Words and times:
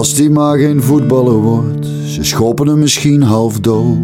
Als 0.00 0.14
die 0.14 0.30
maar 0.30 0.58
geen 0.58 0.82
voetballer 0.82 1.34
wordt, 1.34 1.86
ze 1.86 2.24
schoppen 2.24 2.66
hem 2.66 2.78
misschien 2.78 3.22
half 3.22 3.60
dood. 3.60 3.98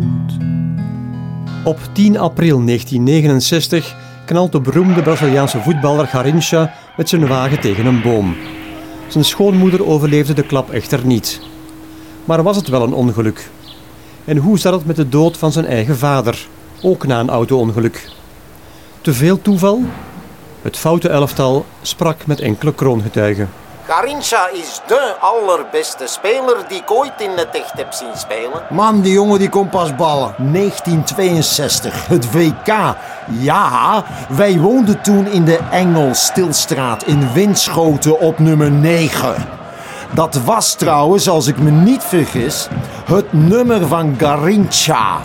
Op 1.65 1.79
10 1.93 2.19
april 2.19 2.65
1969 2.65 3.97
knalt 4.27 4.53
de 4.53 4.61
beroemde 4.61 5.03
Braziliaanse 5.03 5.61
voetballer 5.61 6.07
Garincha 6.07 6.75
met 6.97 7.09
zijn 7.09 7.27
wagen 7.27 7.61
tegen 7.61 7.87
een 7.87 8.03
boom. 8.03 8.37
Zijn 9.09 9.25
schoonmoeder 9.25 9.87
overleefde 9.87 10.33
de 10.33 10.43
klap 10.43 10.71
echter 10.71 11.07
niet. 11.07 11.41
Maar 12.25 12.43
was 12.43 12.57
het 12.57 12.69
wel 12.69 12.83
een 12.83 12.95
ongeluk? 12.95 13.51
En 14.25 14.37
hoe 14.37 14.59
zat 14.59 14.73
het 14.73 14.87
met 14.87 14.97
de 14.97 15.09
dood 15.09 15.37
van 15.37 15.53
zijn 15.53 15.67
eigen 15.67 15.97
vader, 15.97 16.49
ook 16.83 17.07
na 17.07 17.21
een 17.21 17.31
auto-ongeluk? 17.31 18.11
Te 19.01 19.13
veel 19.13 19.43
toeval? 19.43 19.83
Het 20.63 20.77
foute 20.77 21.09
elftal 21.09 21.65
sprak 21.83 22.27
met 22.27 22.41
enkele 22.41 22.75
kroongetuigen. 22.75 23.49
Garincha 23.89 24.49
is 24.49 24.81
de 24.87 25.15
allerbeste 25.21 26.07
speler 26.07 26.57
die 26.69 26.79
ik 26.79 26.91
ooit 26.91 27.13
in 27.19 27.31
het 27.31 27.49
echt 27.51 27.73
heb 27.73 27.93
zien 27.93 28.17
spelen. 28.17 28.63
Man, 28.71 29.01
die 29.01 29.13
jongen 29.13 29.39
die 29.39 29.49
komt 29.49 29.71
pas 29.71 29.95
ballen. 29.95 30.35
1962, 30.39 32.07
het 32.07 32.33
WK. 32.33 32.95
Ja, 33.27 34.05
wij 34.29 34.59
woonden 34.59 35.01
toen 35.01 35.27
in 35.27 35.45
de 35.45 35.59
Engelstilstraat 35.71 37.03
in 37.03 37.33
Winschoten 37.33 38.21
op 38.21 38.39
nummer 38.39 38.71
9. 38.71 39.35
Dat 40.15 40.35
was 40.35 40.75
trouwens, 40.75 41.29
als 41.29 41.47
ik 41.47 41.59
me 41.59 41.71
niet 41.71 42.03
vergis, 42.03 42.69
het 43.05 43.33
nummer 43.33 43.87
van 43.87 44.15
Garincha. 44.19 45.19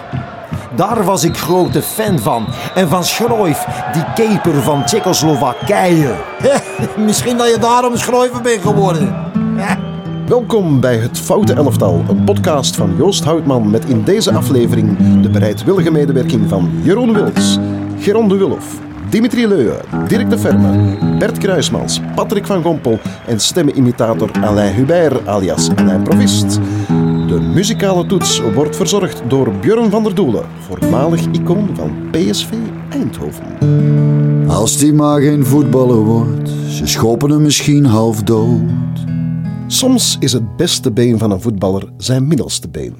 Daar 0.75 1.03
was 1.03 1.23
ik 1.23 1.37
grote 1.37 1.81
fan 1.81 2.19
van. 2.19 2.45
En 2.75 2.89
van 2.89 3.03
Schroef, 3.03 3.65
die 3.93 4.03
keeper 4.15 4.61
van 4.61 4.85
Tsjechoslowakije. 4.85 6.15
Misschien 7.05 7.37
dat 7.37 7.49
je 7.49 7.57
daarom 7.59 7.97
Schroeven 7.97 8.43
bent 8.43 8.61
geworden. 8.61 9.15
Welkom 10.27 10.79
bij 10.79 10.97
Het 10.97 11.19
Foute 11.19 11.53
Elftal, 11.53 12.03
een 12.09 12.23
podcast 12.23 12.75
van 12.75 12.95
Joost 12.97 13.23
Houtman 13.23 13.69
met 13.69 13.85
in 13.85 14.03
deze 14.03 14.33
aflevering 14.33 14.97
de 15.21 15.29
bereidwillige 15.29 15.91
medewerking 15.91 16.49
van 16.49 16.69
Jeroen 16.83 17.13
Wils, 17.13 17.59
Geron 17.99 18.27
de 18.27 18.35
Wulf, 18.37 18.65
Dimitri 19.09 19.47
Leuwe, 19.47 19.79
Dirk 20.07 20.29
de 20.29 20.37
Verme, 20.37 20.97
Bert 21.17 21.37
Kruismans, 21.37 22.01
Patrick 22.15 22.45
van 22.45 22.63
Gompel 22.63 22.99
en 23.27 23.39
stemmenimitator 23.39 24.31
Alain 24.41 24.73
Hubert 24.73 25.27
alias 25.27 25.69
Alain 25.75 26.01
Provist. 26.01 26.59
De 27.31 27.39
muzikale 27.39 28.05
toets 28.05 28.39
wordt 28.39 28.75
verzorgd 28.75 29.21
door 29.27 29.51
Björn 29.51 29.89
van 29.89 30.03
der 30.03 30.15
Doelen, 30.15 30.45
voormalig 30.59 31.25
icoon 31.25 31.75
van 31.75 32.09
PSV 32.09 32.53
Eindhoven. 32.89 33.57
Als 34.47 34.77
die 34.77 34.93
maar 34.93 35.21
geen 35.21 35.45
voetballer 35.45 35.97
wordt, 35.97 36.49
ze 36.49 36.87
schoppen 36.87 37.29
hem 37.29 37.41
misschien 37.41 37.85
half 37.85 38.23
dood. 38.23 38.69
Soms 39.67 40.17
is 40.19 40.33
het 40.33 40.57
beste 40.57 40.91
been 40.91 41.17
van 41.17 41.31
een 41.31 41.41
voetballer 41.41 41.89
zijn 41.97 42.27
middelste 42.27 42.69
been. 42.69 42.95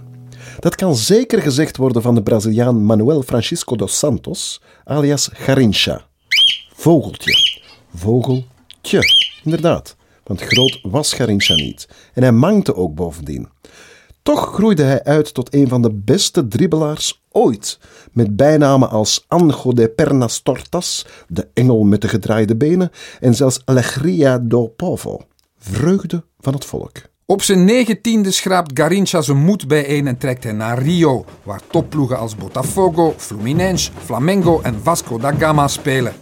Dat 0.60 0.76
kan 0.76 0.96
zeker 0.96 1.42
gezegd 1.42 1.78
worden 1.78 2.02
van 2.02 2.16
de 2.16 2.24
Braziliaan 2.24 2.86
Manuel 2.86 3.22
Francisco 3.22 3.76
dos 3.76 3.98
Santos, 3.98 4.62
alias 4.84 5.30
Garincha. 5.34 6.02
Vogeltje. 6.74 7.62
Vogeltje. 7.96 9.00
Inderdaad, 9.44 9.96
want 10.24 10.42
groot 10.42 10.80
was 10.82 11.14
Garincha 11.14 11.54
niet. 11.54 11.88
En 12.14 12.22
hij 12.22 12.32
mankte 12.32 12.76
ook 12.76 12.96
bovendien. 12.96 13.48
Toch 14.24 14.54
groeide 14.54 14.84
hij 14.84 15.04
uit 15.04 15.34
tot 15.34 15.54
een 15.54 15.68
van 15.68 15.82
de 15.82 15.94
beste 15.94 16.48
dribbelaars 16.48 17.24
ooit, 17.32 17.80
met 18.12 18.36
bijnamen 18.36 18.90
als 18.90 19.26
Anjo 19.28 19.74
de 19.74 19.90
Pernas 19.90 20.40
Tortas, 20.40 21.06
de 21.28 21.48
engel 21.54 21.84
met 21.84 22.02
de 22.02 22.08
gedraaide 22.08 22.56
benen, 22.56 22.92
en 23.20 23.36
zelfs 23.36 23.62
Alegria 23.66 24.40
do 24.40 24.68
Povo, 24.68 25.20
vreugde 25.58 26.24
van 26.40 26.54
het 26.54 26.66
volk. 26.66 26.92
Op 27.26 27.42
zijn 27.42 27.66
negentiende 27.66 28.32
schraapt 28.32 28.72
Garincha 28.74 29.22
zijn 29.22 29.38
moed 29.38 29.68
bijeen 29.68 30.08
en 30.08 30.18
trekt 30.18 30.44
hij 30.44 30.54
naar 30.54 30.82
Rio, 30.84 31.26
waar 31.44 31.62
topploegen 31.72 32.18
als 32.18 32.36
Botafogo, 32.36 33.14
Fluminense, 33.18 33.92
Flamengo 34.04 34.62
en 34.62 34.80
Vasco 34.84 35.18
da 35.18 35.32
Gama 35.32 35.68
spelen. 35.68 36.14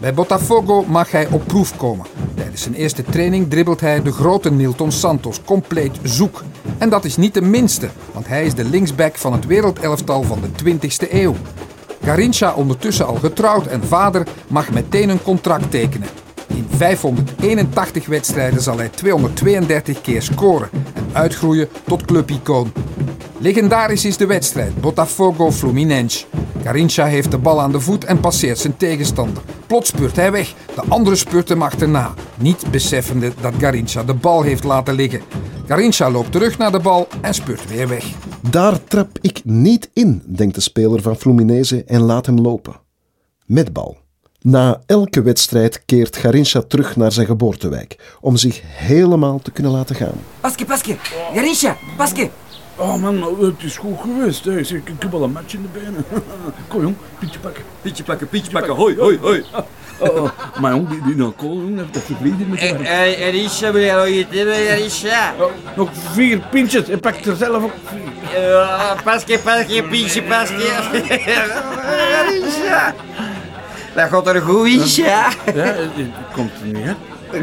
Bij 0.00 0.14
Botafogo 0.14 0.84
mag 0.88 1.10
hij 1.10 1.28
op 1.30 1.46
proef 1.46 1.76
komen. 1.76 2.06
Tijdens 2.34 2.62
zijn 2.62 2.74
eerste 2.74 3.02
training 3.02 3.50
dribbelt 3.50 3.80
hij 3.80 4.02
de 4.02 4.12
grote 4.12 4.52
Nilton 4.52 4.92
Santos 4.92 5.40
compleet 5.44 5.98
zoek. 6.02 6.42
En 6.78 6.88
dat 6.88 7.04
is 7.04 7.16
niet 7.16 7.34
de 7.34 7.42
minste, 7.42 7.88
want 8.12 8.28
hij 8.28 8.44
is 8.44 8.54
de 8.54 8.64
linksback 8.64 9.16
van 9.16 9.32
het 9.32 9.46
wereldelftal 9.46 10.22
van 10.22 10.38
de 10.40 10.78
20e 10.78 11.12
eeuw. 11.12 11.34
Garincha, 12.04 12.54
ondertussen 12.54 13.06
al 13.06 13.14
getrouwd 13.14 13.66
en 13.66 13.84
vader, 13.84 14.26
mag 14.48 14.70
meteen 14.70 15.08
een 15.08 15.22
contract 15.22 15.70
tekenen. 15.70 16.08
In 16.46 16.66
581 16.76 18.06
wedstrijden 18.06 18.62
zal 18.62 18.76
hij 18.76 18.88
232 18.88 20.00
keer 20.00 20.22
scoren 20.22 20.68
en 20.94 21.06
uitgroeien 21.12 21.68
tot 21.86 22.04
clubicoon. 22.04 22.72
Legendarisch 23.38 24.04
is 24.04 24.16
de 24.16 24.26
wedstrijd 24.26 24.80
Botafogo 24.80 25.50
Fluminense. 25.50 26.24
Garincha 26.64 27.06
heeft 27.06 27.30
de 27.30 27.38
bal 27.38 27.60
aan 27.60 27.72
de 27.72 27.80
voet 27.80 28.04
en 28.04 28.20
passeert 28.20 28.58
zijn 28.58 28.76
tegenstander. 28.76 29.42
Plots 29.66 29.88
speurt 29.88 30.16
hij 30.16 30.32
weg, 30.32 30.54
de 30.74 30.82
andere 30.88 31.16
speurt 31.16 31.48
hem 31.48 31.62
achterna, 31.62 32.14
niet 32.36 32.64
beseffende 32.70 33.32
dat 33.40 33.52
Garincha 33.58 34.04
de 34.04 34.14
bal 34.14 34.42
heeft 34.42 34.64
laten 34.64 34.94
liggen. 34.94 35.20
Garincha 35.66 36.10
loopt 36.10 36.32
terug 36.32 36.58
naar 36.58 36.72
de 36.72 36.80
bal 36.80 37.08
en 37.20 37.34
speurt 37.34 37.68
weer 37.68 37.88
weg. 37.88 38.04
Daar 38.50 38.84
trap 38.84 39.18
ik 39.20 39.40
niet 39.44 39.90
in, 39.92 40.22
denkt 40.26 40.54
de 40.54 40.60
speler 40.60 41.02
van 41.02 41.16
Fluminense 41.16 41.84
en 41.84 42.00
laat 42.00 42.26
hem 42.26 42.40
lopen. 42.40 42.80
Met 43.46 43.72
bal. 43.72 43.96
Na 44.40 44.82
elke 44.86 45.22
wedstrijd 45.22 45.84
keert 45.84 46.16
Garincha 46.16 46.62
terug 46.62 46.96
naar 46.96 47.12
zijn 47.12 47.26
geboortewijk 47.26 48.16
om 48.20 48.36
zich 48.36 48.60
helemaal 48.64 49.38
te 49.38 49.50
kunnen 49.50 49.72
laten 49.72 49.96
gaan. 49.96 50.20
Paske, 50.40 50.64
Paske, 50.64 50.96
Garincha, 51.34 51.76
Paske. 51.96 52.30
Oh 52.76 52.94
man, 52.96 53.36
het 53.40 53.62
is 53.62 53.76
goed 53.76 53.98
geweest. 54.00 54.44
Hè. 54.44 54.58
Ik, 54.58 54.68
ik 54.70 54.92
heb 54.98 55.14
al 55.14 55.22
een 55.22 55.32
match 55.32 55.54
in 55.54 55.62
de 55.62 55.78
benen. 55.78 56.04
Kom 56.68 56.80
jong, 56.82 56.94
pietje 57.18 57.38
pakken. 57.38 57.62
Pietje 57.82 58.04
pakken, 58.04 58.28
pietje 58.28 58.50
pakken, 58.50 58.74
hoi, 58.74 58.96
hoi, 58.98 59.18
hoi. 59.20 59.44
Oh, 59.98 60.22
oh. 60.22 60.28
Maar 60.60 60.72
jong, 60.72 60.88
die, 60.88 61.14
die 61.14 61.24
alcohol, 61.24 61.56
jong, 61.60 61.90
dat 61.92 62.02
vervliegt 62.02 62.48
met 62.48 62.60
de 62.60 62.84
Garincha, 63.18 63.72
wil 63.72 63.82
jij 63.82 63.94
nog 63.94 64.06
iets 64.06 64.36
hebben, 64.36 64.54
Garincha? 64.54 65.34
oh, 65.40 65.50
Nog 65.76 65.88
vier 66.12 66.38
pintjes 66.50 66.88
en 66.88 67.00
pak 67.00 67.14
er 67.24 67.36
zelf 67.36 67.62
ook 67.62 67.72
vier. 67.84 69.02
Paske, 69.04 69.38
Paske, 69.44 69.82
pietje, 69.90 70.22
Paske. 70.22 70.54
Garincha. 71.74 72.94
Dat 73.94 74.08
gaat 74.08 74.26
er 74.26 74.40
goed 74.40 74.66
is, 74.66 74.96
ja. 74.96 75.28
Ja, 75.44 75.52
het 75.54 75.90
het 75.94 76.32
komt 76.34 76.50
er 76.60 76.66
niet, 76.66 76.84
hè? 76.84 76.92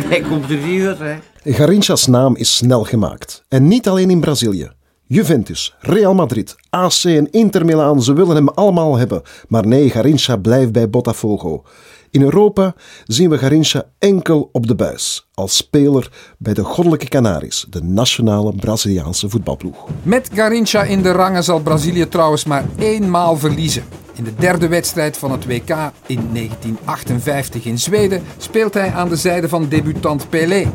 Hij 0.08 0.22
komt 0.22 0.50
er 0.50 0.58
niet 0.58 0.86
uit, 0.86 1.00
hè. 1.00 1.16
Garincha's 1.44 2.08
naam 2.08 2.36
is 2.36 2.56
snel 2.56 2.84
gemaakt. 2.84 3.44
En 3.50 3.68
niet 3.68 3.88
alleen 3.88 4.10
in 4.10 4.20
Brazilië. 4.20 4.72
Juventus, 5.14 5.76
Real 5.80 6.14
Madrid, 6.14 6.56
AC 6.70 7.04
en 7.04 7.32
Inter 7.32 7.66
Milaan, 7.66 8.04
ze 8.04 8.14
willen 8.14 8.36
hem 8.36 8.50
allemaal 8.50 8.98
hebben. 8.98 9.22
Maar 9.48 9.68
nee, 9.68 9.90
Garincha 9.90 10.38
blijft 10.38 10.72
bij 10.72 10.90
Botafogo. 10.90 11.64
In 12.10 12.22
Europa 12.22 12.76
zien 13.06 13.30
we 13.30 13.38
Garincha 13.38 13.84
enkel 14.00 14.50
op 14.52 14.68
de 14.68 14.76
buis. 14.76 15.28
Als 15.34 15.56
speler 15.56 16.12
bij 16.38 16.54
de 16.54 16.64
Goddelijke 16.64 17.08
Canaries, 17.08 17.66
de 17.70 17.84
nationale 17.84 18.56
Braziliaanse 18.56 19.30
voetbalploeg. 19.30 19.88
Met 20.04 20.30
Garincha 20.34 20.84
in 20.84 21.02
de 21.02 21.12
rangen 21.12 21.44
zal 21.44 21.60
Brazilië 21.60 22.08
trouwens 22.08 22.46
maar 22.46 22.66
éénmaal 22.78 23.38
verliezen. 23.38 23.84
In 24.14 24.24
de 24.24 24.36
derde 24.36 24.68
wedstrijd 24.68 25.18
van 25.18 25.32
het 25.32 25.46
WK 25.46 25.70
in 26.06 26.30
1958 26.34 27.66
in 27.66 27.80
Zweden 27.80 28.24
speelt 28.38 28.74
hij 28.74 28.92
aan 28.92 29.10
de 29.10 29.16
zijde 29.16 29.50
van 29.50 29.68
debutant 29.70 30.30
Pelé. 30.30 30.72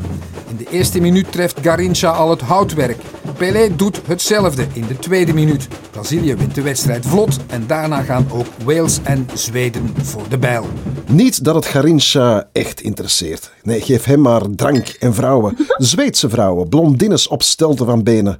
In 0.49 0.57
de 0.57 0.67
eerste 0.69 0.99
minuut 0.99 1.31
treft 1.31 1.59
Garincha 1.61 2.09
al 2.09 2.29
het 2.29 2.41
houtwerk. 2.41 3.01
Pelé 3.37 3.75
doet 3.75 4.01
hetzelfde 4.07 4.67
in 4.73 4.87
de 4.87 4.97
tweede 4.99 5.33
minuut. 5.33 5.67
Brazilië 5.91 6.35
wint 6.35 6.55
de 6.55 6.61
wedstrijd 6.61 7.05
vlot 7.05 7.37
en 7.47 7.67
daarna 7.67 8.01
gaan 8.01 8.27
ook 8.31 8.45
Wales 8.65 8.99
en 9.03 9.27
Zweden 9.33 9.93
voor 10.01 10.29
de 10.29 10.37
bijl. 10.37 10.65
Niet 11.07 11.43
dat 11.43 11.55
het 11.55 11.65
Garincha 11.65 12.49
echt 12.51 12.81
interesseert. 12.81 13.51
Nee, 13.63 13.81
geef 13.81 14.03
hem 14.03 14.21
maar 14.21 14.41
drank 14.55 14.87
en 14.87 15.13
vrouwen. 15.13 15.57
Zweedse 15.67 16.29
vrouwen, 16.29 16.69
blondines 16.69 17.27
op 17.27 17.43
stelten 17.43 17.85
van 17.85 18.03
benen. 18.03 18.39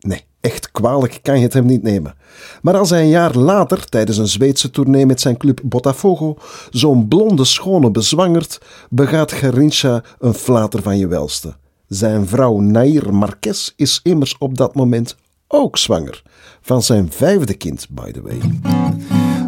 Nee, 0.00 0.24
echt 0.40 0.70
kwalijk 0.70 1.18
kan 1.22 1.36
je 1.36 1.42
het 1.42 1.52
hem 1.52 1.66
niet 1.66 1.82
nemen. 1.82 2.14
Maar 2.62 2.76
als 2.76 2.90
hij 2.90 3.00
een 3.00 3.08
jaar 3.08 3.36
later, 3.36 3.84
tijdens 3.84 4.18
een 4.18 4.28
Zweedse 4.28 4.70
tournee 4.70 5.06
met 5.06 5.20
zijn 5.20 5.36
club 5.36 5.60
Botafogo, 5.62 6.36
zo'n 6.70 7.08
blonde 7.08 7.44
schone 7.44 7.90
bezwangert, 7.90 8.58
begaat 8.90 9.32
Garincha 9.32 10.02
een 10.18 10.34
flater 10.34 10.82
van 10.82 10.98
je 10.98 11.06
welste. 11.06 11.54
Zijn 11.92 12.28
vrouw 12.28 12.58
Nair 12.58 13.14
Marquez 13.14 13.70
is 13.76 14.00
immers 14.02 14.38
op 14.38 14.58
dat 14.58 14.74
moment 14.74 15.16
ook 15.48 15.78
zwanger. 15.78 16.22
Van 16.60 16.82
zijn 16.82 17.08
vijfde 17.10 17.54
kind, 17.54 17.86
by 17.90 18.10
the 18.10 18.22
way. 18.22 18.40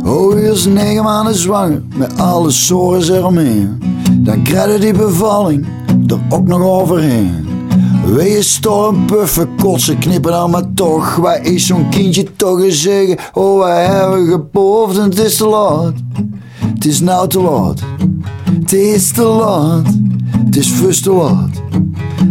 Oh, 0.06 0.38
is 0.38 0.66
negen 0.66 1.02
maanden 1.02 1.34
zwanger, 1.34 1.82
met 1.96 2.18
alle 2.18 2.50
sores 2.50 3.08
eromheen. 3.08 3.78
Dan 4.18 4.42
krijg 4.42 4.72
je 4.72 4.78
die 4.78 4.92
bevalling 4.92 5.66
er 6.06 6.20
ook 6.28 6.46
nog 6.46 6.62
overheen. 6.62 7.46
Wees 8.06 8.52
storm, 8.52 9.06
puffen, 9.06 9.56
kotsen, 9.56 9.98
knippen 9.98 10.32
dan 10.32 10.50
maar 10.50 10.72
toch. 10.74 11.16
Waar 11.16 11.42
is 11.42 11.66
zo'n 11.66 11.90
kindje 11.90 12.36
toch 12.36 12.60
eens 12.60 12.82
zeggen? 12.82 13.18
Oh, 13.32 13.58
wij 13.58 13.84
hebben 13.84 14.26
gepoofd 14.26 14.98
en 14.98 15.04
het 15.04 15.18
is 15.18 15.36
te 15.36 15.46
laat. 15.46 15.94
Het 16.74 16.84
is 16.84 17.00
nou 17.00 17.28
te 17.28 17.40
laat. 17.40 17.80
Het 18.60 18.72
is 18.72 19.12
te 19.12 19.22
laat. 19.22 19.86
Het 20.44 20.56
is 20.56 20.72
vast 20.72 21.02
te 21.02 21.12
laat. 21.12 21.62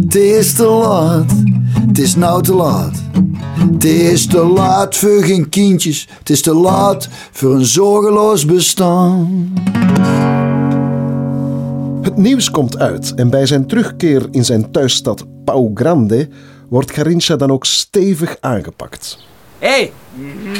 Het 0.02 0.14
is 0.14 0.54
te 0.54 0.66
laat. 0.66 1.32
Het 1.86 1.98
is 1.98 2.16
nou 2.16 2.42
te 2.42 2.54
laat. 2.54 3.02
Het 3.58 3.84
is 3.84 4.26
te 4.26 4.44
laat 4.44 4.96
voor 4.96 5.22
geen 5.22 5.48
kindjes. 5.48 6.08
Het 6.18 6.30
is 6.30 6.42
te 6.42 6.54
laat 6.54 7.08
voor 7.32 7.54
een 7.54 7.64
zorgeloos 7.64 8.44
bestaan. 8.44 9.52
Het 12.02 12.16
nieuws 12.16 12.50
komt 12.50 12.78
uit 12.78 13.14
en 13.14 13.30
bij 13.30 13.46
zijn 13.46 13.66
terugkeer 13.66 14.28
in 14.30 14.44
zijn 14.44 14.70
thuisstad 14.70 15.24
Pau 15.44 15.70
Grande 15.74 16.28
wordt 16.68 16.92
Garincha 16.92 17.36
dan 17.36 17.50
ook 17.50 17.64
stevig 17.64 18.36
aangepakt. 18.40 19.18
Hé, 19.58 19.68
hey, 19.68 19.92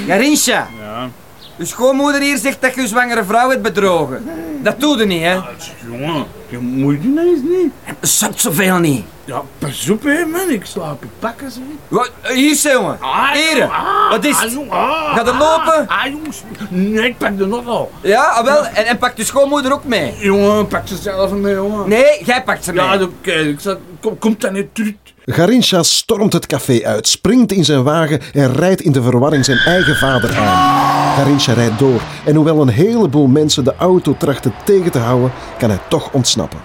Garincha. 0.06 0.68
Ja. 0.80 1.10
Uw 1.58 1.64
schoonmoeder 1.64 2.20
hier 2.20 2.36
zegt 2.36 2.60
dat 2.60 2.74
je 2.74 2.80
uw 2.80 2.86
zwangere 2.86 3.24
vrouw 3.24 3.50
hebt 3.50 3.62
bedrogen. 3.62 4.24
Dat 4.62 4.80
doe 4.80 4.98
je 4.98 5.04
niet, 5.04 5.22
hè? 5.22 5.38
Jongen, 5.90 6.26
je 6.48 6.58
moet 6.58 7.02
je 7.02 7.08
nou 7.08 7.28
eens 7.28 7.40
niet. 7.42 7.72
Zat 8.00 8.40
zoveel 8.40 8.78
niet. 8.78 9.04
Ja, 9.24 9.42
pas 9.58 9.90
op 9.90 10.02
hè 10.02 10.24
man, 10.24 10.50
ik 10.50 10.64
slaap 10.64 11.02
in 11.02 11.10
pakken 11.18 11.50
ze. 11.50 11.60
Wat? 11.88 12.10
Hier, 12.22 12.56
jongen. 12.72 12.98
Hier. 13.32 13.70
Wat 14.10 14.24
is 14.24 14.40
het? 14.40 14.58
Gaat 15.14 15.28
er 15.28 15.36
lopen? 15.36 15.88
Ah, 15.88 16.06
jongens. 16.06 16.42
Nee, 16.68 17.08
ik 17.08 17.18
pak 17.18 17.38
de 17.38 17.46
nog 17.46 17.66
al. 17.66 17.90
Ja, 18.00 18.22
ah, 18.22 18.44
wel. 18.44 18.66
En, 18.66 18.86
en 18.86 18.98
pakt 18.98 19.16
je 19.16 19.24
schoonmoeder 19.24 19.72
ook 19.72 19.84
mee? 19.84 20.14
Jongen, 20.18 20.66
pak 20.66 20.88
ze 20.88 20.96
zelf 20.96 21.30
mee, 21.30 21.54
jongen. 21.54 21.88
Nee, 21.88 22.24
jij 22.24 22.42
pakt 22.42 22.64
ze 22.64 22.72
mee. 22.72 22.84
Ja, 22.84 23.02
oké. 23.02 23.32
Ik 23.32 23.60
zeg, 23.60 23.76
kom, 24.00 24.18
komt 24.18 24.40
dat 24.40 24.52
niet 24.52 24.74
terug? 24.74 24.92
Garincha 25.24 25.82
stormt 25.82 26.32
het 26.32 26.46
café 26.46 26.80
uit, 26.84 27.08
springt 27.08 27.52
in 27.52 27.64
zijn 27.64 27.82
wagen 27.82 28.20
en 28.32 28.52
rijdt 28.52 28.80
in 28.80 28.92
de 28.92 29.02
verwarring 29.02 29.44
zijn 29.44 29.58
eigen 29.58 29.96
vader 29.96 30.36
aan. 30.36 30.93
Garincha 31.14 31.52
rijdt 31.52 31.78
door 31.78 32.02
en 32.24 32.34
hoewel 32.34 32.60
een 32.60 32.68
heleboel 32.68 33.26
mensen 33.26 33.64
de 33.64 33.76
auto 33.76 34.16
trachten 34.16 34.52
tegen 34.64 34.90
te 34.90 34.98
houden, 34.98 35.32
kan 35.58 35.68
hij 35.68 35.80
toch 35.88 36.12
ontsnappen. 36.12 36.58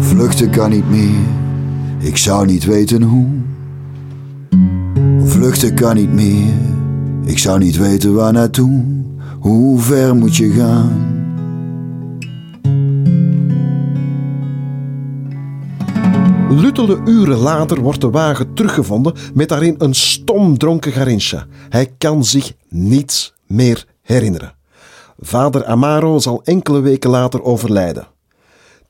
Vluchten 0.00 0.50
kan 0.50 0.70
niet 0.70 0.90
meer, 0.90 1.20
ik 1.98 2.16
zou 2.16 2.46
niet 2.46 2.64
weten 2.64 3.02
hoe. 3.02 3.28
Vluchten 5.24 5.74
kan 5.74 5.94
niet 5.94 6.12
meer, 6.12 6.52
ik 7.24 7.38
zou 7.38 7.58
niet 7.58 7.76
weten 7.76 8.14
waar 8.14 8.32
naartoe. 8.32 8.84
Hoe 9.40 9.80
ver 9.80 10.16
moet 10.16 10.36
je 10.36 10.50
gaan? 10.50 11.12
Luttele 16.48 17.00
uren 17.04 17.38
later 17.38 17.80
wordt 17.80 18.00
de 18.00 18.10
wagen 18.10 18.54
teruggevonden 18.54 19.14
met 19.34 19.48
daarin 19.48 19.74
een 19.78 19.94
stomdronken 19.94 20.92
Garincha. 20.92 21.46
Hij 21.68 21.94
kan 21.98 22.24
zich 22.24 22.52
niets 22.68 23.33
meer 23.46 23.86
herinneren. 24.02 24.54
Vader 25.18 25.64
Amaro 25.64 26.18
zal 26.18 26.40
enkele 26.44 26.80
weken 26.80 27.10
later 27.10 27.42
overlijden. 27.42 28.06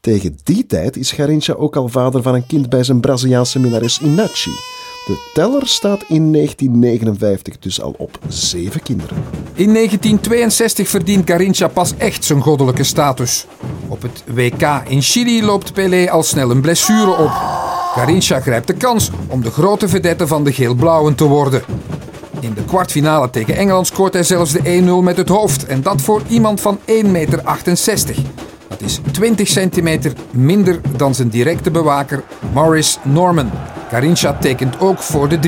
Tegen 0.01 0.39
die 0.43 0.67
tijd 0.67 0.97
is 0.97 1.12
Garincha 1.12 1.53
ook 1.53 1.77
al 1.77 1.89
vader 1.89 2.23
van 2.23 2.35
een 2.35 2.47
kind 2.47 2.69
bij 2.69 2.85
zijn 2.85 3.01
Braziliaanse 3.01 3.59
minnares 3.59 4.01
Inachi. 4.01 4.51
De 5.06 5.31
teller 5.35 5.67
staat 5.67 6.05
in 6.09 6.33
1959 6.33 7.59
dus 7.59 7.81
al 7.81 7.95
op 7.99 8.19
zeven 8.29 8.83
kinderen. 8.83 9.17
In 9.55 9.73
1962 9.73 10.89
verdient 10.89 11.31
Garincha 11.31 11.69
pas 11.69 11.97
echt 11.97 12.25
zijn 12.25 12.41
goddelijke 12.41 12.85
status. 12.85 13.47
Op 13.89 14.03
het 14.03 14.25
WK 14.27 14.83
in 14.89 15.03
Chili 15.03 15.45
loopt 15.45 15.73
Pelé 15.73 16.11
al 16.11 16.23
snel 16.23 16.51
een 16.51 16.61
blessure 16.61 17.17
op. 17.17 17.31
Garincha 17.95 18.41
grijpt 18.41 18.67
de 18.67 18.75
kans 18.75 19.11
om 19.29 19.43
de 19.43 19.51
grote 19.51 19.89
vedette 19.89 20.27
van 20.27 20.45
de 20.45 20.53
geel-blauwen 20.53 21.15
te 21.15 21.25
worden. 21.25 21.62
In 22.44 22.55
de 22.55 22.64
kwartfinale 22.64 23.31
tegen 23.31 23.56
Engeland 23.56 23.87
scoort 23.87 24.12
hij 24.12 24.23
zelfs 24.23 24.52
de 24.52 24.82
1-0 25.00 25.05
met 25.05 25.17
het 25.17 25.29
hoofd. 25.29 25.67
En 25.67 25.82
dat 25.82 26.00
voor 26.00 26.23
iemand 26.29 26.61
van 26.61 26.79
1,68 26.79 26.85
meter. 27.11 27.43
Dat 28.69 28.81
is 28.81 29.00
20 29.12 29.49
centimeter 29.49 30.12
minder 30.31 30.81
dan 30.96 31.14
zijn 31.14 31.29
directe 31.29 31.70
bewaker 31.70 32.23
Maurice 32.52 32.99
Norman. 33.02 33.50
Garincha 33.91 34.37
tekent 34.41 34.81
ook 34.81 34.99
voor 34.99 35.29
de 35.29 35.38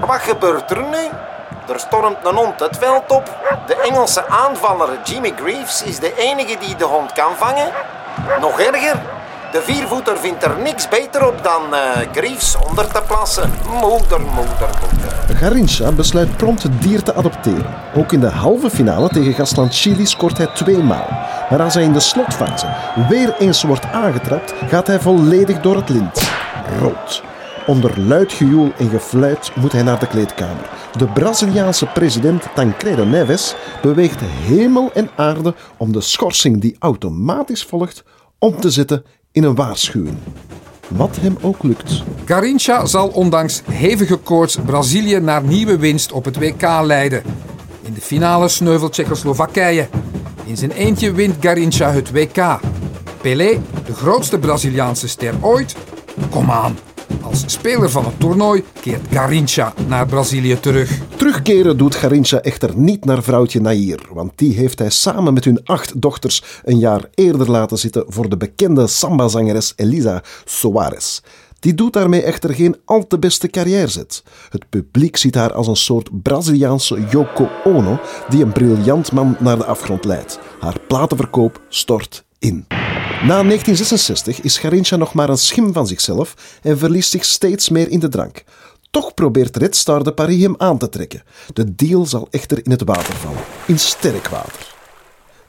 3-1. 0.00 0.06
Wat 0.06 0.20
gebeurt 0.20 0.70
er 0.70 0.82
nu? 0.82 1.08
Er 1.72 1.80
stormt 1.80 2.16
een 2.22 2.34
hond 2.34 2.60
het 2.60 2.76
veld 2.78 3.10
op. 3.10 3.38
De 3.66 3.76
Engelse 3.76 4.26
aanvaller 4.28 4.88
Jimmy 5.04 5.32
Greaves 5.36 5.82
is 5.82 5.98
de 5.98 6.14
enige 6.16 6.56
die 6.66 6.76
de 6.76 6.84
hond 6.84 7.12
kan 7.12 7.36
vangen. 7.36 7.72
Nog 8.40 8.60
erger, 8.60 9.02
de 9.54 9.62
viervoeter 9.62 10.18
vindt 10.18 10.44
er 10.44 10.56
niks 10.62 10.88
beter 10.88 11.26
op 11.26 11.42
dan 11.42 11.62
uh, 11.70 11.78
Greaves 12.12 12.56
onder 12.68 12.86
te 12.92 13.02
plassen. 13.06 13.50
Moeder, 13.80 14.20
moeder, 14.20 14.70
moeder. 14.80 15.36
Garincha 15.36 15.92
besluit 15.92 16.36
prompt 16.36 16.62
het 16.62 16.82
dier 16.82 17.02
te 17.02 17.14
adopteren. 17.14 17.74
Ook 17.96 18.12
in 18.12 18.20
de 18.20 18.28
halve 18.28 18.70
finale 18.70 19.08
tegen 19.08 19.32
gastland 19.32 19.74
Chili 19.74 20.06
scoort 20.06 20.38
hij 20.38 20.46
twee 20.46 20.82
maal. 20.82 21.08
Maar 21.50 21.62
als 21.62 21.74
hij 21.74 21.82
in 21.82 21.92
de 21.92 22.00
slotfase 22.00 22.66
weer 23.08 23.36
eens 23.38 23.62
wordt 23.62 23.84
aangetrapt, 23.84 24.54
gaat 24.68 24.86
hij 24.86 25.00
volledig 25.00 25.60
door 25.60 25.76
het 25.76 25.88
lint. 25.88 26.30
Rood. 26.80 27.22
Onder 27.66 28.00
luid 28.00 28.32
gejoel 28.32 28.72
en 28.78 28.88
gefluit 28.88 29.50
moet 29.54 29.72
hij 29.72 29.82
naar 29.82 29.98
de 29.98 30.08
kleedkamer. 30.08 30.70
De 30.98 31.06
Braziliaanse 31.06 31.86
president 31.86 32.44
Tancredo 32.54 33.04
Neves 33.04 33.54
beweegt 33.82 34.20
hemel 34.20 34.90
en 34.94 35.10
aarde 35.16 35.54
om 35.76 35.92
de 35.92 36.00
schorsing 36.00 36.60
die 36.60 36.76
automatisch 36.78 37.64
volgt 37.64 38.04
om 38.38 38.60
te 38.60 38.70
zetten 38.70 39.04
in 39.34 39.44
een 39.44 39.54
waarschuwing. 39.54 40.16
Wat 40.88 41.16
hem 41.20 41.36
ook 41.40 41.62
lukt. 41.62 42.02
Garincha 42.24 42.86
zal 42.86 43.08
ondanks 43.08 43.62
hevige 43.70 44.16
koorts 44.16 44.56
Brazilië 44.66 45.20
naar 45.20 45.42
nieuwe 45.42 45.78
winst 45.78 46.12
op 46.12 46.24
het 46.24 46.38
WK 46.38 46.62
leiden. 46.82 47.22
In 47.82 47.92
de 47.92 48.00
finale 48.00 48.48
sneuvelt 48.48 48.92
Tsjechoslowakije. 48.92 49.88
In 50.44 50.56
zijn 50.56 50.70
eentje 50.70 51.12
wint 51.12 51.36
Garincha 51.40 51.92
het 51.92 52.10
WK. 52.10 52.58
Pelé, 53.20 53.60
de 53.86 53.94
grootste 53.94 54.38
Braziliaanse 54.38 55.08
ster 55.08 55.34
ooit? 55.40 55.76
Kom 56.30 56.50
aan. 56.50 56.76
Als 57.34 57.52
speler 57.52 57.90
van 57.90 58.04
het 58.04 58.20
toernooi 58.20 58.64
keert 58.80 59.06
Garincha 59.10 59.74
naar 59.86 60.06
Brazilië 60.06 60.60
terug. 60.60 60.98
Terugkeren 61.16 61.76
doet 61.76 61.94
Garincha 61.94 62.40
echter 62.40 62.76
niet 62.76 63.04
naar 63.04 63.22
vrouwtje 63.22 63.60
Nair, 63.60 64.00
want 64.12 64.32
die 64.34 64.54
heeft 64.54 64.78
hij 64.78 64.90
samen 64.90 65.34
met 65.34 65.44
hun 65.44 65.60
acht 65.64 66.00
dochters 66.00 66.42
een 66.64 66.78
jaar 66.78 67.04
eerder 67.14 67.50
laten 67.50 67.78
zitten 67.78 68.04
voor 68.08 68.28
de 68.28 68.36
bekende 68.36 68.86
samba-zangeres 68.86 69.72
Elisa 69.76 70.22
Soares. 70.44 71.22
Die 71.60 71.74
doet 71.74 71.92
daarmee 71.92 72.22
echter 72.22 72.54
geen 72.54 72.76
al 72.84 73.06
te 73.06 73.18
beste 73.18 73.48
carrièrezet. 73.48 74.22
Het 74.50 74.68
publiek 74.68 75.16
ziet 75.16 75.34
haar 75.34 75.52
als 75.52 75.66
een 75.66 75.76
soort 75.76 76.22
Braziliaanse 76.22 77.04
Yoko 77.10 77.48
Ono 77.64 78.00
die 78.28 78.42
een 78.42 78.52
briljant 78.52 79.12
man 79.12 79.36
naar 79.38 79.56
de 79.56 79.64
afgrond 79.64 80.04
leidt. 80.04 80.38
Haar 80.60 80.76
platenverkoop 80.88 81.60
stort 81.68 82.24
in. 82.38 82.66
Na 83.24 83.42
1966 83.42 84.40
is 84.40 84.58
Garincha 84.58 84.96
nog 84.96 85.14
maar 85.14 85.28
een 85.28 85.38
schim 85.38 85.72
van 85.72 85.86
zichzelf 85.86 86.34
en 86.62 86.78
verliest 86.78 87.10
zich 87.10 87.24
steeds 87.24 87.68
meer 87.68 87.90
in 87.90 87.98
de 87.98 88.08
drank. 88.08 88.44
Toch 88.90 89.14
probeert 89.14 89.56
Red 89.56 89.76
Star 89.76 90.02
de 90.02 90.12
Paris 90.12 90.42
hem 90.42 90.54
aan 90.58 90.78
te 90.78 90.88
trekken. 90.88 91.22
De 91.52 91.74
deal 91.74 92.06
zal 92.06 92.28
echter 92.30 92.64
in 92.64 92.70
het 92.70 92.82
water 92.84 93.14
vallen, 93.14 93.44
in 93.66 93.78
sterk 93.78 94.28
water. 94.28 94.74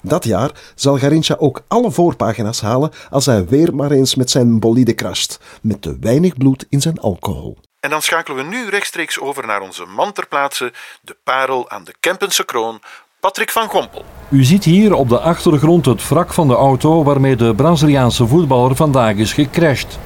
Dat 0.02 0.24
jaar 0.24 0.52
zal 0.76 0.98
Garincha 0.98 1.36
ook 1.38 1.62
alle 1.68 1.92
voorpagina's 1.92 2.62
halen 2.62 2.92
als 3.10 3.26
hij 3.26 3.46
weer 3.46 3.76
maar 3.76 3.92
eens 3.92 4.16
met 4.16 4.30
zijn 4.30 4.60
bolide 4.60 4.96
crasht, 4.96 5.40
met 5.62 5.82
te 5.82 5.98
weinig 6.00 6.38
bloed 6.38 6.66
in 6.70 6.82
zijn 6.82 7.00
alcohol. 7.00 7.58
En 7.80 7.90
dan 7.90 8.02
schakelen 8.02 8.38
we 8.38 8.56
nu 8.56 8.70
rechtstreeks 8.70 9.20
over 9.20 9.46
naar 9.46 9.62
onze 9.62 9.86
man 9.86 10.12
ter 10.12 10.28
plaatse, 10.28 10.74
de 11.02 11.18
parel 11.24 11.70
aan 11.70 11.84
de 11.84 11.94
Kempense 12.00 12.46
kroon, 12.46 12.82
Patrick 13.20 13.50
van 13.50 13.70
Gompel. 13.70 14.06
U 14.30 14.44
ziet 14.44 14.64
hier 14.64 14.94
op 14.94 15.10
de 15.10 15.20
achtergrond 15.20 15.86
het 15.86 16.08
wrak 16.08 16.34
van 16.34 16.48
de 16.48 16.54
auto 16.54 17.04
waarmee 17.04 17.36
de 17.36 17.56
Braziliaanse 17.56 18.28
voetballer 18.28 18.76
vandaag 18.76 19.16
is 19.16 19.34
gecrashed. 19.34 20.00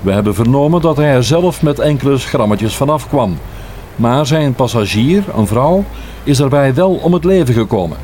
We 0.00 0.12
hebben 0.12 0.34
vernomen 0.34 0.80
dat 0.80 0.96
hij 0.96 1.14
er 1.14 1.24
zelf 1.24 1.62
met 1.62 1.78
enkele 1.78 2.18
schrammetjes 2.18 2.76
vanaf 2.76 3.08
kwam. 3.08 3.38
Maar 3.96 4.26
zijn 4.26 4.54
passagier, 4.54 5.24
een 5.36 5.46
vrouw, 5.46 5.84
is 6.24 6.36
daarbij 6.36 6.74
wel 6.74 6.94
om 6.94 7.12
het 7.12 7.24
leven 7.24 7.54
gekomen. 7.54 7.98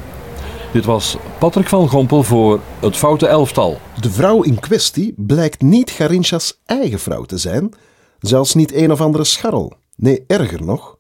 Dit 0.73 0.85
was 0.85 1.17
Patrick 1.39 1.69
van 1.69 1.89
Gompel 1.89 2.23
voor 2.23 2.61
het 2.81 2.97
Foute 2.97 3.27
Elftal. 3.27 3.79
De 4.01 4.11
vrouw 4.11 4.43
in 4.43 4.61
kwestie 4.61 5.15
blijkt 5.17 5.63
niet 5.63 5.91
Garincha's 5.91 6.61
eigen 6.67 6.99
vrouw 6.99 7.23
te 7.23 7.39
zijn, 7.39 7.73
zelfs 8.21 8.55
niet 8.55 8.75
een 8.75 8.93
of 8.93 9.01
andere 9.01 9.25
scharrel. 9.25 9.73
Nee, 9.97 10.25
erger 10.27 10.65
nog, 10.65 10.97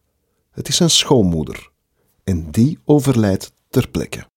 het 0.50 0.68
is 0.68 0.76
zijn 0.76 0.90
schoonmoeder. 0.90 1.70
En 2.24 2.50
die 2.50 2.78
overlijdt 2.84 3.52
ter 3.70 3.88
plekke. 3.88 4.30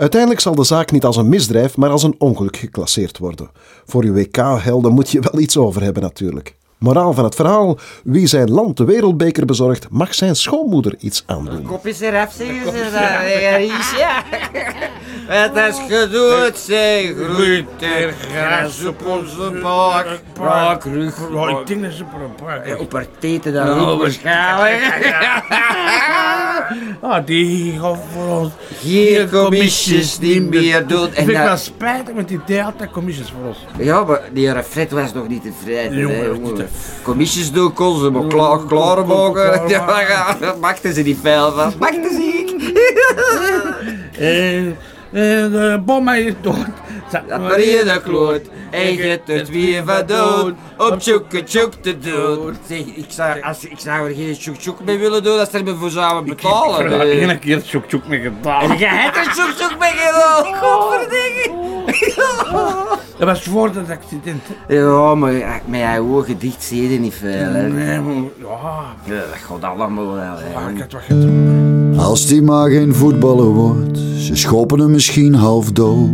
Uiteindelijk 0.00 0.40
zal 0.40 0.54
de 0.54 0.64
zaak 0.64 0.90
niet 0.90 1.04
als 1.04 1.16
een 1.16 1.28
misdrijf, 1.28 1.76
maar 1.76 1.90
als 1.90 2.02
een 2.02 2.14
ongeluk 2.18 2.56
geclasseerd 2.56 3.18
worden. 3.18 3.50
Voor 3.86 4.04
je 4.04 4.12
WK-helden 4.12 4.92
moet 4.92 5.10
je 5.10 5.20
wel 5.20 5.40
iets 5.40 5.56
over 5.56 5.82
hebben 5.82 6.02
natuurlijk. 6.02 6.56
Moraal 6.78 7.12
van 7.12 7.24
het 7.24 7.34
verhaal: 7.34 7.78
wie 8.04 8.26
zijn 8.26 8.50
land 8.50 8.76
de 8.76 8.84
wereldbeker 8.84 9.44
bezorgt, 9.44 9.86
mag 9.90 10.14
zijn 10.14 10.36
schoonmoeder 10.36 10.94
iets 10.98 11.22
aandoen. 11.26 11.62
Kop 11.62 11.86
is 11.86 12.00
eraf, 12.00 12.32
zeggen 12.32 12.72
ze. 12.72 13.94
Ja. 13.98 14.22
Het 15.32 15.56
is 15.56 15.76
gedood, 15.88 16.58
zij 16.58 17.14
groeit 17.18 17.66
er 17.80 18.14
gras 18.30 18.84
op 18.84 19.06
onze 19.06 19.50
buik. 19.62 20.06
Braakrug. 20.32 21.16
Ja, 21.34 21.48
ik 21.48 21.66
denk 21.66 21.82
dat 21.82 21.92
ze 21.92 22.04
proper. 22.04 22.78
Op 22.78 22.92
haar 22.92 23.06
teten 23.18 23.52
dan 23.52 23.98
waarschijnlijk. 23.98 24.82
Ah, 27.00 27.26
die 27.26 27.78
gaat 27.80 27.98
voor 28.12 28.38
ons. 28.38 28.52
Geen 28.82 29.30
commissies 29.30 30.18
die 30.18 30.42
meer 30.42 30.86
doen. 30.86 31.06
Ik 31.06 31.14
En 31.14 31.24
vind 31.24 31.36
dat- 31.36 31.46
wel 31.46 31.56
spijtig, 31.56 32.14
want 32.14 32.28
die 32.28 32.40
deed 32.46 32.62
altijd 32.62 32.90
commissies 32.90 33.30
voor 33.30 33.46
ons. 33.48 33.58
Ja, 33.78 34.04
maar 34.04 34.20
die 34.32 34.48
heer 34.48 34.62
Fred 34.62 34.90
was 34.90 35.12
nog 35.14 35.28
niet 35.28 35.42
tevreden. 35.42 36.42
Niet 36.42 36.62
Commissies 37.02 37.52
doen 37.52 37.72
kon 37.72 37.98
ze 37.98 38.10
maar 38.10 38.26
klaar, 38.26 38.58
klaarmaken. 38.68 39.32
klaar- 39.32 39.68
Ja, 40.40 40.54
maakten 40.60 40.94
ze 40.94 41.02
niet 41.02 41.18
veel 41.22 41.52
van. 41.52 41.72
Maakten 41.78 42.10
ze 42.10 42.22
ik. 42.22 42.50
En, 45.12 45.22
en 45.22 45.52
de 45.52 45.82
bom 45.84 46.08
is 46.08 46.34
dood. 46.40 46.66
Zat 47.10 47.28
Dat 47.28 47.40
Marie 47.40 47.84
de 47.84 48.00
kloot, 48.04 48.40
hij 48.70 48.96
gaat 48.96 49.36
het 49.36 49.50
weer 49.50 49.82
van 49.84 50.02
doen. 50.06 50.56
Op 50.78 50.98
tjoeke 50.98 51.42
tjoek 51.42 51.72
te 51.80 51.98
doen. 51.98 52.56
Zeg, 52.68 52.78
ik 52.78 53.04
zou, 53.08 53.42
als, 53.42 53.64
ik 53.64 53.78
zou 53.78 54.08
er 54.08 54.14
geen 54.14 54.34
tjoek 54.34 54.56
tjoek 54.56 54.84
mee 54.84 54.98
willen 54.98 55.22
doen, 55.22 55.38
als 55.38 55.50
ze 55.50 55.58
er 55.58 55.64
me 55.64 55.74
voor 55.74 55.90
zouden 55.90 56.24
betalen. 56.34 56.84
Ik 56.84 56.90
heb 56.90 57.00
er 57.00 57.28
één 57.28 57.38
keer 57.38 57.62
tjoek 57.62 57.88
tjoek 57.88 58.06
mee 58.08 58.20
gedaan. 58.20 58.70
En 58.70 58.78
je 58.78 58.86
hebt 58.86 59.16
er 59.16 59.32
tjoek 59.32 59.50
tjoek 59.50 59.78
mee 59.78 59.92
gedaan. 59.92 60.54
Godverdikke. 60.60 61.50
Dat 63.18 63.28
was 63.28 63.42
voor 63.42 63.72
de 63.72 63.80
accident. 63.80 64.42
Ja, 64.68 65.14
maar 65.14 65.62
met 65.66 65.80
je 65.80 66.00
ogen 66.00 66.38
dicht 66.38 66.62
zie 66.62 66.92
je 66.92 66.98
niet 66.98 67.14
veel. 67.14 67.30
hè. 67.30 67.68
Nee, 67.68 68.00
maar 68.00 68.14
ja. 68.14 68.94
Dat 69.08 69.24
gaat 69.48 69.64
allemaal 69.78 70.12
wel. 70.14 70.36
hè. 70.36 70.70
Ik 70.72 70.78
had 70.80 70.92
wat 70.92 71.02
gedaan. 71.02 71.94
Als 71.98 72.26
die 72.26 72.42
maar 72.42 72.70
geen 72.70 72.94
voetballer 72.94 73.44
wordt, 73.46 73.98
ze 73.98 74.36
schoppen 74.36 74.78
hem 74.80 74.90
misschien 74.90 75.34
half 75.34 75.72
dood. 75.72 76.08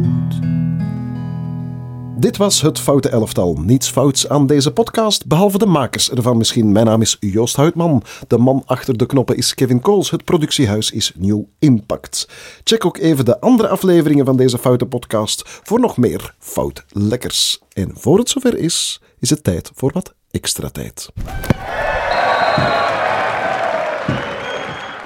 Dit 2.19 2.37
was 2.37 2.61
het 2.61 2.81
Foute 2.81 3.09
Elftal. 3.09 3.57
Niets 3.65 3.91
fouts 3.91 4.29
aan 4.29 4.47
deze 4.47 4.73
podcast, 4.73 5.27
behalve 5.27 5.59
de 5.59 5.67
makers 5.67 6.11
ervan 6.11 6.37
misschien. 6.37 6.73
Mijn 6.73 6.87
naam 6.87 7.01
is 7.01 7.17
Joost 7.21 7.57
Huidman. 7.57 8.03
De 8.29 8.39
man 8.39 8.63
achter 8.67 8.97
de 8.97 9.07
knoppen 9.07 9.37
is 9.37 9.55
Kevin 9.55 9.81
Kools. 9.81 10.11
Het 10.11 10.25
productiehuis 10.25 10.91
is 10.91 11.13
New 11.17 11.43
Impact. 11.59 12.29
Check 12.65 12.85
ook 12.85 12.97
even 12.97 13.25
de 13.25 13.41
andere 13.41 13.69
afleveringen 13.69 14.25
van 14.25 14.37
deze 14.37 14.59
Foute 14.59 14.87
podcast 14.87 15.43
voor 15.63 15.81
nog 15.81 15.97
meer 15.97 16.35
fout 16.39 16.85
lekkers. 16.89 17.61
En 17.73 17.91
voor 17.95 18.19
het 18.19 18.29
zover 18.29 18.59
is, 18.59 19.01
is 19.21 19.31
het 19.31 19.45
tijd 19.45 19.71
voor 19.75 19.91
wat 19.93 20.15
extra 20.31 20.69
tijd. 20.69 21.09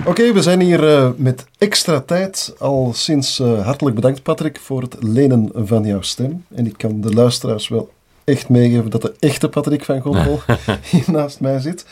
Oké, 0.05 0.33
we 0.33 0.43
zijn 0.43 0.61
hier 0.61 0.89
eh, 0.89 1.11
met 1.17 1.47
extra 1.59 2.01
tijd. 2.01 2.55
Al 2.59 2.91
sinds 2.95 3.41
eh, 3.41 3.65
hartelijk 3.65 3.97
bedankt, 3.97 4.23
Patrick, 4.23 4.59
voor 4.61 4.83
het 4.83 4.97
lenen 5.01 5.51
van 5.55 5.85
jouw 5.85 6.03
stem. 6.03 6.45
En 6.55 6.67
ik 6.67 6.75
kan 6.77 7.01
de 7.01 7.15
luisteraars 7.15 7.69
wel 7.69 7.91
echt 8.25 8.49
meegeven 8.49 8.91
dat 8.91 9.03
de 9.03 9.15
echte 9.19 9.49
Patrick 9.49 9.85
van 9.85 10.01
Gompel 10.01 10.41
hier 10.91 11.05
naast 11.07 11.41
mij 11.41 11.61
zit. 11.61 11.87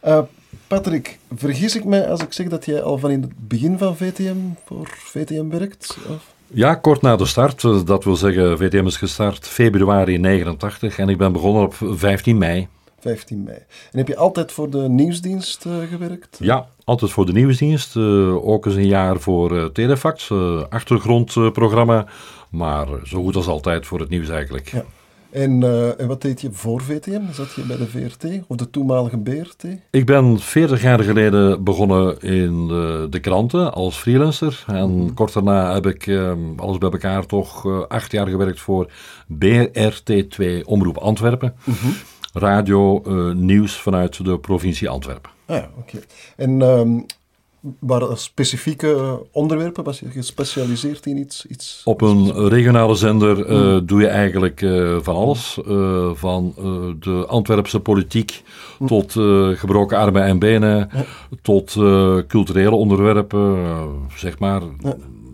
Eh, 0.00 0.18
Patrick, 0.66 1.18
vergis 1.36 1.76
ik 1.76 1.84
mij 1.84 2.08
als 2.08 2.22
ik 2.22 2.32
zeg 2.32 2.48
dat 2.48 2.64
jij 2.64 2.82
al 2.82 2.98
van 2.98 3.10
in 3.10 3.22
het 3.22 3.48
begin 3.48 3.78
van 3.78 3.96
VTM 3.96 4.36
voor 4.64 4.88
VTM 4.88 5.48
werkt? 5.48 5.98
Of? 6.08 6.22
Ja, 6.46 6.74
kort 6.74 7.02
na 7.02 7.16
de 7.16 7.26
start. 7.26 7.86
Dat 7.86 8.04
wil 8.04 8.16
zeggen, 8.16 8.58
VTM 8.58 8.86
is 8.86 8.96
gestart 8.96 9.46
februari 9.46 10.18
89 10.18 10.98
en 10.98 11.08
ik 11.08 11.18
ben 11.18 11.32
begonnen 11.32 11.62
op 11.62 11.74
15 11.80 12.38
mei. 12.38 12.68
15 13.00 13.42
mei. 13.42 13.56
En 13.92 13.98
heb 13.98 14.08
je 14.08 14.16
altijd 14.16 14.52
voor 14.52 14.70
de 14.70 14.88
nieuwsdienst 14.88 15.66
eh, 15.66 15.72
gewerkt? 15.90 16.38
Ja, 16.40 16.66
altijd 16.84 17.10
voor 17.10 17.26
de 17.26 17.32
nieuwsdienst. 17.32 17.96
eh, 17.96 18.46
ook 18.48 18.66
eens 18.66 18.74
een 18.74 18.86
jaar 18.86 19.20
voor 19.20 19.56
eh, 19.58 19.64
Telefax, 19.64 20.32
achtergrondprogramma. 20.68 22.06
maar 22.50 22.86
zo 23.04 23.22
goed 23.22 23.36
als 23.36 23.46
altijd 23.46 23.86
voor 23.86 24.00
het 24.00 24.08
nieuws 24.08 24.28
eigenlijk. 24.28 24.68
Ja. 24.68 24.84
En, 25.30 25.62
en 25.98 26.06
wat 26.06 26.22
deed 26.22 26.40
je 26.40 26.52
voor 26.52 26.80
VTM? 26.80 27.20
Zat 27.32 27.52
je 27.54 27.62
bij 27.62 27.76
de 27.76 27.86
VRT 27.86 28.24
of 28.46 28.56
de 28.56 28.70
toenmalige 28.70 29.18
BRT? 29.18 29.64
Ik 29.90 30.06
ben 30.06 30.38
40 30.38 30.82
jaar 30.82 31.02
geleden 31.02 31.64
begonnen 31.64 32.20
in 32.20 32.68
de, 32.68 33.06
de 33.10 33.20
kranten 33.20 33.72
als 33.72 33.96
freelancer. 33.96 34.64
En 34.66 35.14
kort 35.14 35.32
daarna 35.32 35.74
heb 35.74 35.86
ik 35.86 36.06
eh, 36.06 36.32
alles 36.56 36.78
bij 36.78 36.90
elkaar 36.90 37.26
toch 37.26 37.66
acht 37.88 38.12
jaar 38.12 38.26
gewerkt 38.26 38.60
voor 38.60 38.90
BRT2 39.44 40.64
Omroep 40.64 40.96
Antwerpen. 40.96 41.54
Radio, 42.38 43.02
eh, 43.02 43.34
nieuws 43.34 43.76
vanuit 43.80 44.24
de 44.24 44.38
provincie 44.38 44.88
Antwerpen. 44.88 45.30
Ah 45.46 45.56
ja, 45.56 45.70
oké. 45.78 45.98
En 46.36 46.62
ehm 46.62 46.98
waren 47.78 48.10
er 48.10 48.18
specifieke 48.18 49.20
onderwerpen? 49.32 49.84
Was 49.84 50.00
je 50.00 50.10
gespecialiseerd 50.10 51.06
in 51.06 51.16
iets? 51.18 51.46
iets 51.46 51.82
Op 51.84 52.00
een 52.00 52.48
regionale 52.48 52.94
zender 52.94 53.46
eh, 53.46 53.78
doe 53.84 54.00
je 54.00 54.06
eigenlijk 54.06 54.62
eh, 54.62 54.96
van 55.00 55.14
alles. 55.14 55.58
Eh, 55.66 56.10
van 56.14 56.54
eh, 56.58 56.64
de 57.00 57.24
Antwerpse 57.28 57.80
politiek 57.80 58.42
tot 58.86 59.16
eh, 59.16 59.48
gebroken 59.48 59.98
armen 59.98 60.22
en 60.22 60.38
benen, 60.38 60.90
tot 61.42 61.76
eh, 61.76 62.16
culturele 62.28 62.74
onderwerpen, 62.74 63.56
eh, 63.56 63.82
zeg 64.16 64.38
maar. 64.38 64.62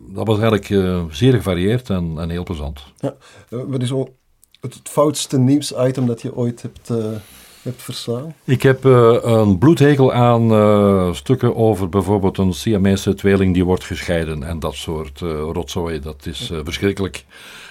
Dat 0.08 0.26
was 0.26 0.38
eigenlijk 0.38 0.70
eh, 0.70 1.02
zeer 1.10 1.32
gevarieerd 1.32 1.90
en, 1.90 2.14
en 2.18 2.30
heel 2.30 2.44
plezant. 2.44 2.80
Ja. 3.00 3.14
Eh, 3.50 3.58
Wat 3.66 3.82
is 3.82 3.92
het, 4.72 4.88
foutste 4.88 5.38
nieuwsitem 5.38 6.06
dat 6.06 6.22
je 6.22 6.36
ooit 6.36 6.62
hebt, 6.62 6.90
eh, 6.90 7.04
hebt 7.62 7.82
verslaan? 7.82 8.34
Ik 8.44 8.62
heb 8.62 8.84
eh, 8.84 9.16
een 9.22 9.58
bloedhekel 9.58 10.12
aan 10.12 10.52
eh, 10.52 11.12
stukken 11.12 11.56
over 11.56 11.88
bijvoorbeeld 11.88 12.38
een 12.38 12.52
Siamese 12.52 13.14
tweeling 13.14 13.54
die 13.54 13.64
wordt 13.64 13.84
gescheiden 13.84 14.42
en 14.42 14.58
dat 14.58 14.74
soort 14.74 15.20
rotzooi. 15.20 16.00
Dat 16.00 16.26
is 16.26 16.50
verschrikkelijk. 16.64 17.24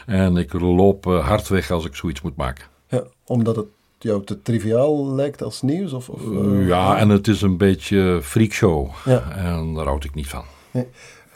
En 0.06 0.38
ik 0.38 0.54
loop 0.54 1.06
hard 1.06 1.48
weg 1.48 1.72
als 1.72 1.86
ik 1.86 1.96
zoiets 1.96 2.22
moet 2.22 2.36
maken. 2.36 2.66
Ja, 2.88 3.04
omdat 3.26 3.56
het 3.56 3.68
jou 4.00 4.24
te 4.24 4.42
triviaal 4.42 5.16
lijkt 5.16 5.44
als 5.44 5.62
nieuws? 5.62 5.94
Of, 5.94 6.10
of, 6.10 6.22
Ja, 6.66 6.98
en 6.98 7.10
het 7.10 7.28
is 7.28 7.42
een 7.42 7.58
beetje 7.58 8.20
freakshow. 8.24 8.90
Ja. 9.06 9.32
En 9.32 9.74
daar 9.74 9.86
houd 9.86 10.04
ik 10.04 10.14
niet 10.14 10.28
van. 10.28 10.44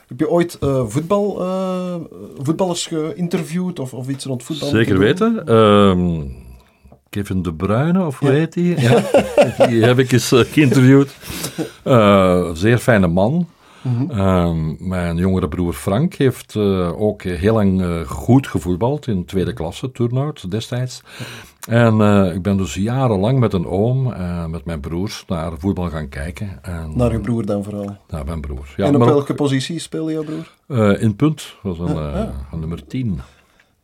Heb 0.08 0.20
je 0.20 0.30
ooit 0.30 0.58
eh, 0.60 0.84
voetbal, 0.88 1.42
eh, 1.42 1.96
voetballers 2.38 2.86
geïnterviewd 2.86 3.80
of, 3.80 3.94
of 3.94 4.08
iets 4.08 4.26
rond 4.26 4.44
voetbal? 4.44 4.70
Zeker 4.70 4.98
weten. 4.98 5.46
Ehm, 5.48 6.22
Kevin 7.10 7.42
De 7.42 7.54
Bruyne, 7.54 8.06
of 8.06 8.20
hoe 8.20 8.30
Ja. 8.30 8.36
heet 8.36 8.54
die? 8.54 8.76
die 9.70 9.84
heb 9.84 10.00
ik 10.00 10.12
eens 10.12 10.32
eh, 10.32 10.40
geïnterviewd. 10.40 11.16
Zeer 12.58 12.78
fijne 12.78 13.08
man. 13.08 13.48
Mhm. 13.82 14.20
Ehm, 14.20 14.88
mijn 14.88 15.18
jongere 15.18 15.48
broer 15.48 15.74
Frank 15.74 16.14
heeft 16.14 16.56
ook 16.96 17.22
heel 17.24 17.54
lang 17.54 17.84
goed 18.08 18.48
gevoetbald 18.48 19.08
in 19.08 19.26
tweede 19.26 19.54
klasse, 19.54 19.92
turnout 19.92 20.52
destijds. 20.52 21.02
En 21.68 22.02
eh, 22.02 22.34
ik 22.34 22.42
ben 22.42 22.58
dus 22.58 22.74
jarenlang 22.74 23.40
met 23.40 23.54
een 23.54 23.68
oom, 23.68 24.12
eh, 24.14 24.46
met 24.46 24.66
mijn 24.66 24.80
broers, 24.80 25.24
naar 25.28 25.52
voetbal 25.58 25.90
gaan 25.90 26.10
kijken. 26.10 26.60
En, 26.62 26.92
Naar 26.96 27.12
je 27.12 27.20
broer 27.20 27.46
dan 27.46 27.64
vooral. 27.64 27.98
Naar 28.10 28.26
mijn 28.26 28.42
broer. 28.42 28.74
Ja, 28.78 28.86
en 28.86 28.96
op 28.96 29.02
ook, 29.02 29.08
welke 29.08 29.34
positie 29.34 29.80
speelde 29.80 30.12
jouw 30.12 30.24
broer? 30.24 30.52
eh, 30.68 31.02
in 31.02 31.16
punt, 31.16 31.56
was 31.62 31.80
een, 31.80 31.98
Ah, 31.98 32.28
een 32.52 32.60
nummer 32.60 32.88
10. 32.88 33.20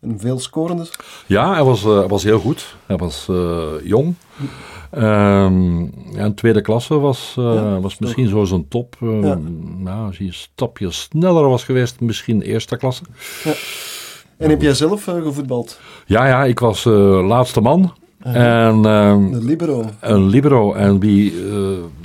Een 0.02 0.20
veel 0.20 0.40
scorende? 0.40 0.86
Ja, 1.26 1.54
hij 1.54 1.64
was, 1.64 1.84
hij 1.84 2.08
was 2.08 2.24
heel 2.24 2.40
goed. 2.40 2.76
Hij 2.86 2.98
was 2.98 3.30
jong. 3.84 4.14
Ehm, 4.92 5.86
en 6.16 6.34
tweede 6.36 6.62
klasse 6.62 7.00
was, 7.00 7.34
Ja, 7.36 7.80
was 7.80 8.00
misschien 8.00 8.28
zo 8.28 8.44
zijn 8.44 8.68
top. 8.68 8.96
Ja. 9.00 9.40
Nou, 9.78 10.06
als 10.08 10.18
hij 10.18 10.28
een 10.28 10.34
stapje 10.34 10.92
sneller 10.92 11.50
was 11.50 11.64
geweest, 11.64 12.00
misschien 12.00 12.42
eerste 12.42 12.78
klasse. 12.78 13.04
En 14.38 14.50
heb 14.50 14.62
jij 14.62 14.74
zelf 14.74 15.08
eh, 15.08 15.22
gevoetbald? 15.22 15.80
Ja, 16.06 16.28
ja, 16.28 16.44
ik 16.44 16.60
was 16.60 16.86
eh, 16.86 17.28
laatste 17.28 17.62
man. 17.62 17.94
En 18.20 18.86
ehm, 18.86 19.32
De 19.32 19.44
libero. 19.44 19.90
een 20.00 20.28
libero. 20.28 20.74
En 20.74 21.00
wie 21.00 21.48
eh, 21.50 21.58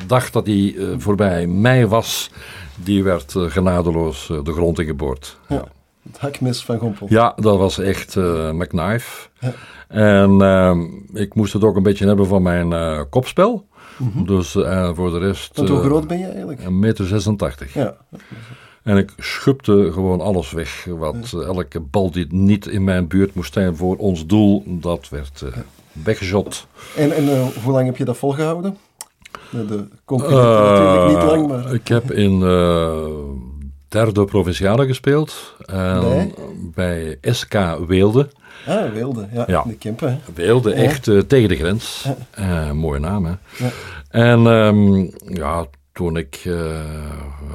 dacht 0.07 0.33
dat 0.33 0.47
hij 0.47 0.77
voorbij 0.99 1.47
mij 1.47 1.87
was, 1.87 2.31
die 2.75 3.05
werd 3.05 3.35
genadeloos 3.37 4.27
de 4.45 4.53
grond 4.53 4.79
ingeboord. 4.79 5.39
Ja. 5.49 5.65
Het 6.03 6.19
hakmes 6.19 6.65
van 6.65 6.79
Gompel. 6.79 7.07
Ja, 7.11 7.33
dat 7.37 7.59
was 7.59 7.79
echt 7.79 8.17
McKnife. 8.53 9.29
Ja. 9.41 9.53
En 9.89 10.43
ehm, 10.43 10.81
ik 11.13 11.35
moest 11.35 11.53
het 11.53 11.65
ook 11.65 11.77
een 11.77 11.83
beetje 11.83 12.07
hebben 12.07 12.27
van 12.27 12.43
mijn 12.43 13.09
kopspel. 13.09 13.67
Dus 14.27 14.55
eh, 14.55 14.91
voor 14.95 15.11
de 15.11 15.19
rest... 15.19 15.57
Want 15.57 15.69
hoe 15.69 15.81
groot 15.81 16.07
ben 16.07 16.19
je 16.19 16.27
eigenlijk? 16.27 16.65
Een 16.65 16.79
meter 16.79 17.07
86. 17.07 17.75
Ja. 17.75 17.97
En 18.89 18.97
ik 18.97 19.13
schupte 19.19 19.91
gewoon 19.93 20.21
alles 20.21 20.51
weg. 20.51 20.85
Wat, 20.99 21.33
eh, 21.35 21.47
elke 21.47 21.81
bal 21.81 22.11
die 22.11 22.27
niet 22.31 22.67
in 22.67 22.85
mijn 22.85 23.07
buurt 23.07 23.35
moest 23.35 23.53
zijn 23.53 23.77
voor 23.77 23.97
ons 23.97 24.27
doel, 24.27 24.63
dat 24.67 25.09
werd 25.09 25.45
weggeshot. 25.93 26.67
En, 26.97 27.13
en 27.13 27.29
eh, 27.29 27.47
hoe 27.63 27.73
lang 27.73 27.87
heb 27.87 27.97
je 27.97 28.05
dat 28.05 28.17
volgehouden? 28.17 28.77
De, 29.51 29.87
natuurlijk 30.07 31.07
niet 31.09 31.23
lang, 31.23 31.49
maar... 31.49 31.75
Ik 31.75 31.89
heb 31.89 32.13
in 32.13 32.41
derde 33.89 34.25
provinciale 34.25 34.87
gespeeld. 34.87 35.55
En 35.67 36.01
Bij? 36.01 36.33
bij 36.75 37.33
SK 37.33 37.55
Weelde. 37.87 38.29
Ah, 38.67 38.93
Wilde. 38.93 39.29
Ja, 39.33 39.45
Ja. 39.47 39.63
de 39.67 39.75
Kempen. 39.75 40.11
hè. 40.11 40.33
Weelde, 40.35 40.73
echt 40.73 41.03
tegen 41.29 41.49
de 41.49 41.57
grens. 41.57 42.07
Mooie 42.73 43.01
naam, 43.01 43.25
hè. 43.25 43.33
Ja. 43.59 43.71
En 44.11 44.47
ehm, 44.47 44.95
ja, 45.35 45.67
toen 45.99 46.17
ik 46.17 46.43
eh, 46.45 46.81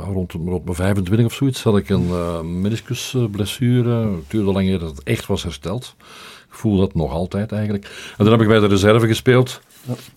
rond, 0.06 0.32
rond 0.32 0.64
mijn 0.64 0.76
25 0.76 1.26
of 1.26 1.34
zoiets 1.34 1.64
had 1.64 1.78
ik 1.78 1.90
een 1.90 2.08
uh, 2.08 2.42
meniscusblessure. 2.42 4.16
Het 4.16 4.30
duurde 4.30 4.52
lang 4.52 4.68
eer 4.68 4.80
dat 4.80 4.90
het 4.90 5.04
echt 5.04 5.26
was 5.26 5.44
hersteld. 5.44 5.96
Ik 6.50 6.56
voel 6.60 6.78
dat 6.78 6.94
nog 6.94 7.12
altijd 7.12 7.52
eigenlijk. 7.52 7.86
En 8.18 8.24
dan 8.24 8.32
heb 8.32 8.42
ik 8.42 8.48
bij 8.48 8.60
de 8.60 8.68
reserve 8.68 9.08
gespeeld. 9.08 9.62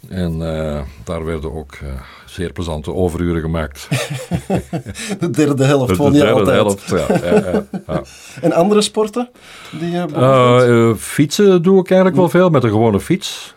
En 0.08 0.32
uh, 0.32 0.80
daar 1.04 1.24
werden 1.24 1.54
ook 1.54 1.74
uh, 1.74 1.88
zeer 2.26 2.52
plezante 2.52 2.94
overuren 2.94 3.40
gemaakt. 3.40 3.88
de 5.20 5.30
derde 5.30 5.64
helft 5.64 5.88
de, 5.88 5.94
van 5.94 6.12
de 6.12 6.18
je 6.18 6.24
derde 6.24 6.60
altijd. 6.60 6.90
helft, 6.90 7.22
ja. 7.22 7.64
ja. 7.86 8.02
En 8.46 8.52
andere 8.52 8.80
sporten? 8.80 9.30
Die 9.78 9.90
je 9.90 10.06
uh, 10.12 10.94
fietsen 10.94 11.62
doe 11.62 11.80
ik 11.80 11.90
eigenlijk 11.90 12.20
wel 12.20 12.28
veel 12.28 12.50
met 12.50 12.64
een 12.64 12.70
gewone 12.70 13.00
fiets. 13.00 13.54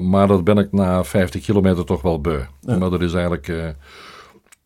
maar 0.00 0.26
dat 0.26 0.44
ben 0.44 0.58
ik 0.58 0.72
na 0.72 1.04
50 1.04 1.44
kilometer 1.44 1.84
toch 1.84 2.02
wel 2.02 2.20
beu. 2.20 2.40
Maar 2.60 2.90
dat 2.90 3.00
is 3.00 3.14
eigenlijk 3.14 3.74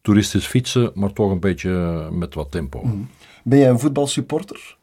toeristisch 0.03 0.47
fietsen, 0.47 0.91
maar 0.95 1.13
toch 1.13 1.31
een 1.31 1.41
beetje 1.41 1.71
met 2.11 2.35
wat 2.35 2.51
tempo. 2.51 2.81
Mm. 2.85 3.09
Ben 3.45 3.59
jij 3.59 3.69
een 3.69 3.79
voetbalsupporter? 3.79 4.77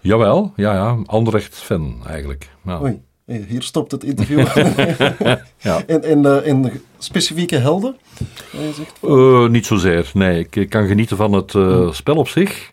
Jawel, 0.00 0.52
ja, 0.56 0.74
ja. 0.74 0.98
Anderlecht-fan 1.06 2.02
eigenlijk. 2.06 2.48
Oei. 2.82 3.02
Hier 3.48 3.62
stopt 3.62 3.92
het 3.92 4.04
interview. 4.04 4.46
ja. 5.58 5.82
En, 5.86 6.02
en, 6.02 6.18
uh, 6.18 6.48
en 6.48 6.80
specifieke 6.98 7.56
helden? 7.56 7.96
Uh, 9.02 9.48
niet 9.48 9.66
zozeer, 9.66 10.10
nee. 10.14 10.38
Ik, 10.38 10.56
ik, 10.56 10.68
kan 10.68 10.86
genieten 10.86 11.16
van 11.16 11.32
het 11.32 11.54
uh, 11.54 11.78
mm. 11.78 11.92
spel 11.92 12.16
op 12.16 12.28
zich. 12.28 12.70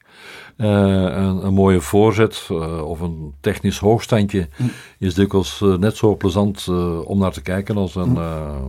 Uh, 0.58 0.68
een, 0.68 1.46
een, 1.46 1.54
mooie 1.54 1.82
voorzet 1.82 2.48
of 2.84 3.00
een 3.00 3.34
technisch 3.42 3.78
hoogstandje 3.78 4.48
mm. 4.58 4.72
is 4.98 5.14
dikwijls 5.14 5.64
net 5.80 5.98
zo 5.98 6.16
plezant 6.16 6.68
om 7.04 7.20
naar 7.20 7.32
te 7.32 7.42
kijken 7.42 7.78
als 7.78 7.96
een, 7.96 8.10
mm. 8.10 8.18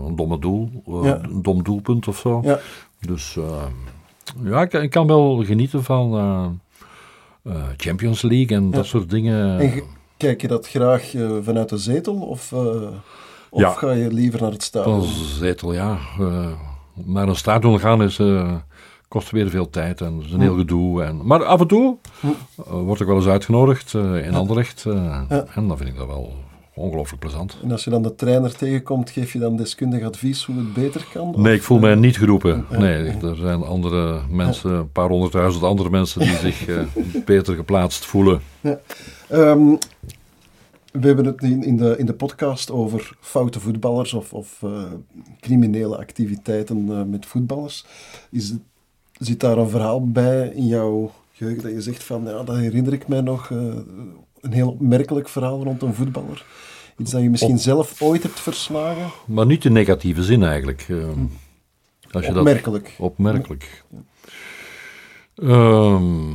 een 0.06 0.16
domme 0.16 0.38
doel, 0.38 0.82
ja. 1.02 1.20
een 1.22 1.42
dom 1.42 1.62
doelpunt 1.62 2.08
of 2.08 2.18
zo. 2.18 2.40
Ja. 2.44 2.58
Dus 3.00 3.38
ja, 4.44 4.62
ik, 4.62 4.72
ik, 4.72 4.90
kan 4.90 5.06
wel 5.06 5.44
genieten 5.44 5.84
van 5.84 6.60
Champions 7.76 8.22
League 8.22 8.56
en 8.56 8.70
dat 8.70 8.86
soort 8.86 9.10
dingen. 9.10 9.58
En 9.58 9.98
Kijk 10.20 10.40
je 10.40 10.48
dat 10.48 10.68
graag 10.68 11.14
uh, 11.14 11.30
vanuit 11.42 11.68
de 11.68 11.78
zetel 11.78 12.14
of, 12.14 12.52
uh, 12.52 12.60
of 13.50 13.60
ja. 13.60 13.70
ga 13.70 13.90
je 13.90 14.12
liever 14.12 14.40
naar 14.40 14.50
het 14.50 14.62
stadion? 14.62 15.04
Van 15.04 15.12
zetel, 15.12 15.72
ja. 15.72 15.98
Uh, 16.20 16.46
naar 16.94 17.28
een 17.28 17.36
stadion 17.36 17.78
gaan 17.78 18.02
is, 18.02 18.20
kost 19.08 19.30
weer 19.30 19.50
veel 19.50 19.70
tijd 19.70 20.00
en 20.00 20.22
is 20.24 20.32
een 20.32 20.40
heel 20.40 20.56
gedoe. 20.56 21.02
En, 21.02 21.26
maar 21.26 21.44
af 21.44 21.60
en 21.60 21.66
toe 21.66 21.96
word 22.64 23.00
ik 23.00 23.06
wel 23.06 23.16
eens 23.16 23.26
uitgenodigd 23.26 23.94
in 23.94 24.34
Anderlecht 24.34 24.82
ja. 24.82 25.26
en 25.54 25.68
dan 25.68 25.76
vind 25.76 25.88
ik 25.88 25.96
dat 25.96 26.06
wel 26.06 26.32
ongelooflijk 26.80 27.20
plezant. 27.20 27.56
En 27.62 27.72
als 27.72 27.84
je 27.84 27.90
dan 27.90 28.02
de 28.02 28.14
trainer 28.14 28.56
tegenkomt, 28.56 29.10
geef 29.10 29.32
je 29.32 29.38
dan 29.38 29.56
deskundig 29.56 30.02
advies 30.02 30.44
hoe 30.44 30.56
het 30.56 30.72
beter 30.72 31.06
kan? 31.12 31.34
Nee, 31.36 31.54
ik 31.54 31.62
voel 31.62 31.78
mij 31.78 31.94
niet 31.94 32.16
geroepen. 32.16 32.66
Nee, 32.70 33.06
er 33.06 33.36
zijn 33.36 33.62
andere 33.62 34.20
mensen, 34.30 34.70
een 34.70 34.92
paar 34.92 35.08
honderdduizend 35.08 35.64
andere 35.64 35.90
mensen 35.90 36.20
die 36.20 36.36
zich 36.50 36.66
beter 37.24 37.54
geplaatst 37.54 38.04
voelen. 38.04 38.40
Ja. 38.60 38.80
Um, 39.32 39.78
we 40.92 41.06
hebben 41.06 41.24
het 41.24 41.42
in, 41.42 41.76
de, 41.76 41.94
in 41.98 42.06
de 42.06 42.14
podcast 42.14 42.70
over 42.70 43.16
foute 43.20 43.60
voetballers 43.60 44.12
of, 44.12 44.32
of 44.32 44.62
uh, 44.64 44.82
criminele 45.40 45.96
activiteiten 45.96 46.86
uh, 46.88 47.02
met 47.02 47.26
voetballers. 47.26 47.84
Is 48.30 48.54
zit 49.12 49.40
daar 49.40 49.58
een 49.58 49.68
verhaal 49.68 50.10
bij 50.10 50.48
in 50.48 50.66
jouw 50.66 51.12
geheugen 51.32 51.62
dat 51.62 51.72
je 51.72 51.80
zegt 51.80 52.02
van, 52.02 52.24
ja, 52.24 52.42
dat 52.42 52.56
herinner 52.56 52.92
ik 52.92 53.08
mij 53.08 53.20
nog, 53.20 53.50
een 53.50 54.52
heel 54.52 54.68
opmerkelijk 54.68 55.28
verhaal 55.28 55.62
rond 55.62 55.82
een 55.82 55.94
voetballer? 55.94 56.44
Iets 57.00 57.10
dat 57.10 57.22
je 57.22 57.30
misschien 57.30 57.52
Op, 57.52 57.58
zelf 57.58 58.02
ooit 58.02 58.22
hebt 58.22 58.40
verslagen? 58.40 59.10
Maar 59.24 59.46
niet 59.46 59.64
in 59.64 59.72
negatieve 59.72 60.22
zin 60.22 60.42
eigenlijk. 60.42 60.82
Hm. 60.82 60.94
Als 62.10 62.26
je 62.26 62.38
opmerkelijk. 62.38 62.84
Dat, 62.84 62.94
opmerkelijk. 62.98 63.84
Ja. 63.88 63.98
Um, 65.42 66.32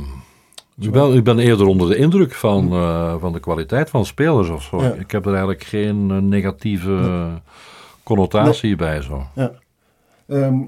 ik 0.78 0.90
ben, 0.90 1.14
ik 1.14 1.24
ben 1.24 1.38
eerder 1.38 1.66
onder 1.66 1.88
de 1.88 1.96
indruk 1.96 2.34
van, 2.34 2.72
uh, 2.72 3.14
van 3.20 3.32
de 3.32 3.40
kwaliteit 3.40 3.90
van 3.90 4.06
spelers 4.06 4.48
of 4.48 4.62
zo. 4.62 4.82
Ja. 4.82 4.92
Ik 4.92 5.10
heb 5.10 5.24
er 5.24 5.30
eigenlijk 5.30 5.64
geen 5.64 6.10
uh, 6.10 6.18
negatieve 6.18 6.90
nee. 6.90 7.38
connotatie 8.02 8.68
nee. 8.68 8.76
bij. 8.76 9.02
Zo. 9.02 9.26
Ja. 9.34 9.52
Um, 10.26 10.58
maar 10.58 10.66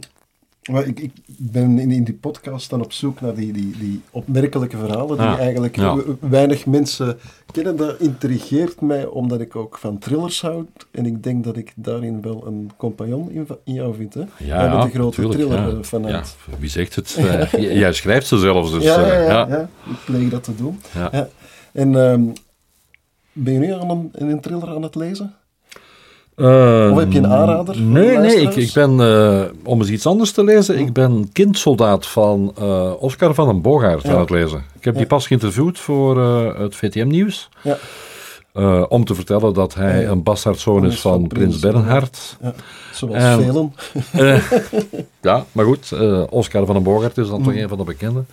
ik, 0.76 1.00
ik 1.00 1.12
ben 1.26 1.78
in, 1.78 1.90
in, 1.90 2.04
die 2.04 2.14
podcast 2.14 2.70
dan 2.70 2.82
op 2.82 2.92
zoek 2.92 3.20
naar 3.20 3.34
die, 3.34 3.52
die, 3.52 3.78
die 3.78 4.00
opmerkelijke 4.10 4.76
verhalen 4.76 5.16
die 5.18 5.26
Ah, 5.26 5.38
eigenlijk 5.38 5.76
ja. 5.76 5.96
weinig 6.20 6.66
mensen 6.66 7.18
kennen. 7.52 7.76
Dat 7.76 8.00
intrigeert 8.00 8.80
mij 8.80 9.06
omdat 9.06 9.40
ik 9.40 9.56
ook 9.56 9.78
van 9.78 9.98
thrillers 9.98 10.40
houd. 10.40 10.86
En 10.90 11.06
ik 11.06 11.22
denk 11.22 11.44
dat 11.44 11.56
ik 11.56 11.72
daarin 11.76 12.22
wel 12.22 12.46
een 12.46 12.70
compagnon 12.76 13.30
in, 13.30 13.46
in 13.64 13.74
jou 13.74 13.94
vind. 13.94 14.14
Hè? 14.14 14.24
Ja, 14.38 14.82
een 14.82 14.90
grote 14.90 15.14
tuurlijk, 15.14 15.38
thriller 15.38 15.58
ja. 15.58 15.68
eh, 15.68 15.82
vanuit. 15.82 16.36
Ja, 16.50 16.58
wie 16.58 16.70
zegt 16.70 16.94
het? 16.94 17.14
Eh, 17.18 17.52
jij 17.82 17.92
schrijft 17.92 18.26
ze 18.26 18.38
zelfs. 18.38 18.70
Dus, 18.70 18.82
ja, 18.84 19.06
ja, 19.06 19.48
eh, 19.48 19.60
ik 19.90 19.96
pleeg 20.04 20.28
dat 20.28 20.44
te 20.44 20.54
doen. 20.54 20.80
En 21.72 21.94
ehm, 21.94 22.22
ben 23.32 23.52
je 23.52 23.58
nu 23.58 23.72
aan 23.72 23.90
een, 23.90 24.10
een 24.12 24.40
thriller 24.40 24.68
aan 24.68 24.82
het 24.82 24.94
lezen? 24.94 25.34
Eh, 26.38 26.88
Of 26.92 26.98
heb 26.98 27.12
je 27.12 27.18
een 27.18 27.26
aanrader 27.32 27.80
Nee, 27.80 28.16
nee, 28.18 28.36
ik, 28.40 28.56
ik 28.56 28.72
ben, 28.72 29.00
eh, 29.00 29.40
om 29.64 29.80
eens 29.80 29.90
iets 29.90 30.06
anders 30.06 30.32
te 30.32 30.44
lezen, 30.44 30.78
ik 30.78 30.92
ben 30.92 31.28
kindsoldaat 31.32 32.06
van 32.06 32.52
eh, 32.58 32.90
Oscar 32.98 33.34
van 33.34 33.46
den 33.46 33.60
Boogaard 33.62 34.02
Ja. 34.02 34.12
aan 34.12 34.20
het 34.20 34.30
lezen. 34.30 34.62
Ik 34.78 34.84
heb 34.84 34.96
die 34.96 35.06
pas 35.06 35.26
geïnterviewd 35.26 35.78
voor 35.78 36.18
eh, 36.20 36.58
het 36.60 36.74
VTM-nieuws. 36.76 37.48
Ja. 37.62 37.76
Om 38.88 39.04
te 39.04 39.14
vertellen 39.14 39.54
dat 39.54 39.74
hij 39.74 40.06
een 40.08 40.22
bastardzoon 40.22 40.86
is 40.86 41.00
van 41.00 41.26
Prins 41.26 41.58
Bernhard. 41.58 42.36
Zoals 42.92 43.14
En- 43.14 43.42
velen. 43.42 43.72
Ja, 45.22 45.44
maar 45.52 45.64
goed, 45.64 45.92
Oscar 46.30 46.66
van 46.66 46.74
den 46.74 46.84
Boogaard 46.84 47.18
is 47.18 47.28
dan 47.28 47.42
toch 47.42 47.52
Mm. 47.52 47.58
een 47.58 47.68
van 47.68 47.78
de 47.78 47.84
bekenden. 47.84 48.26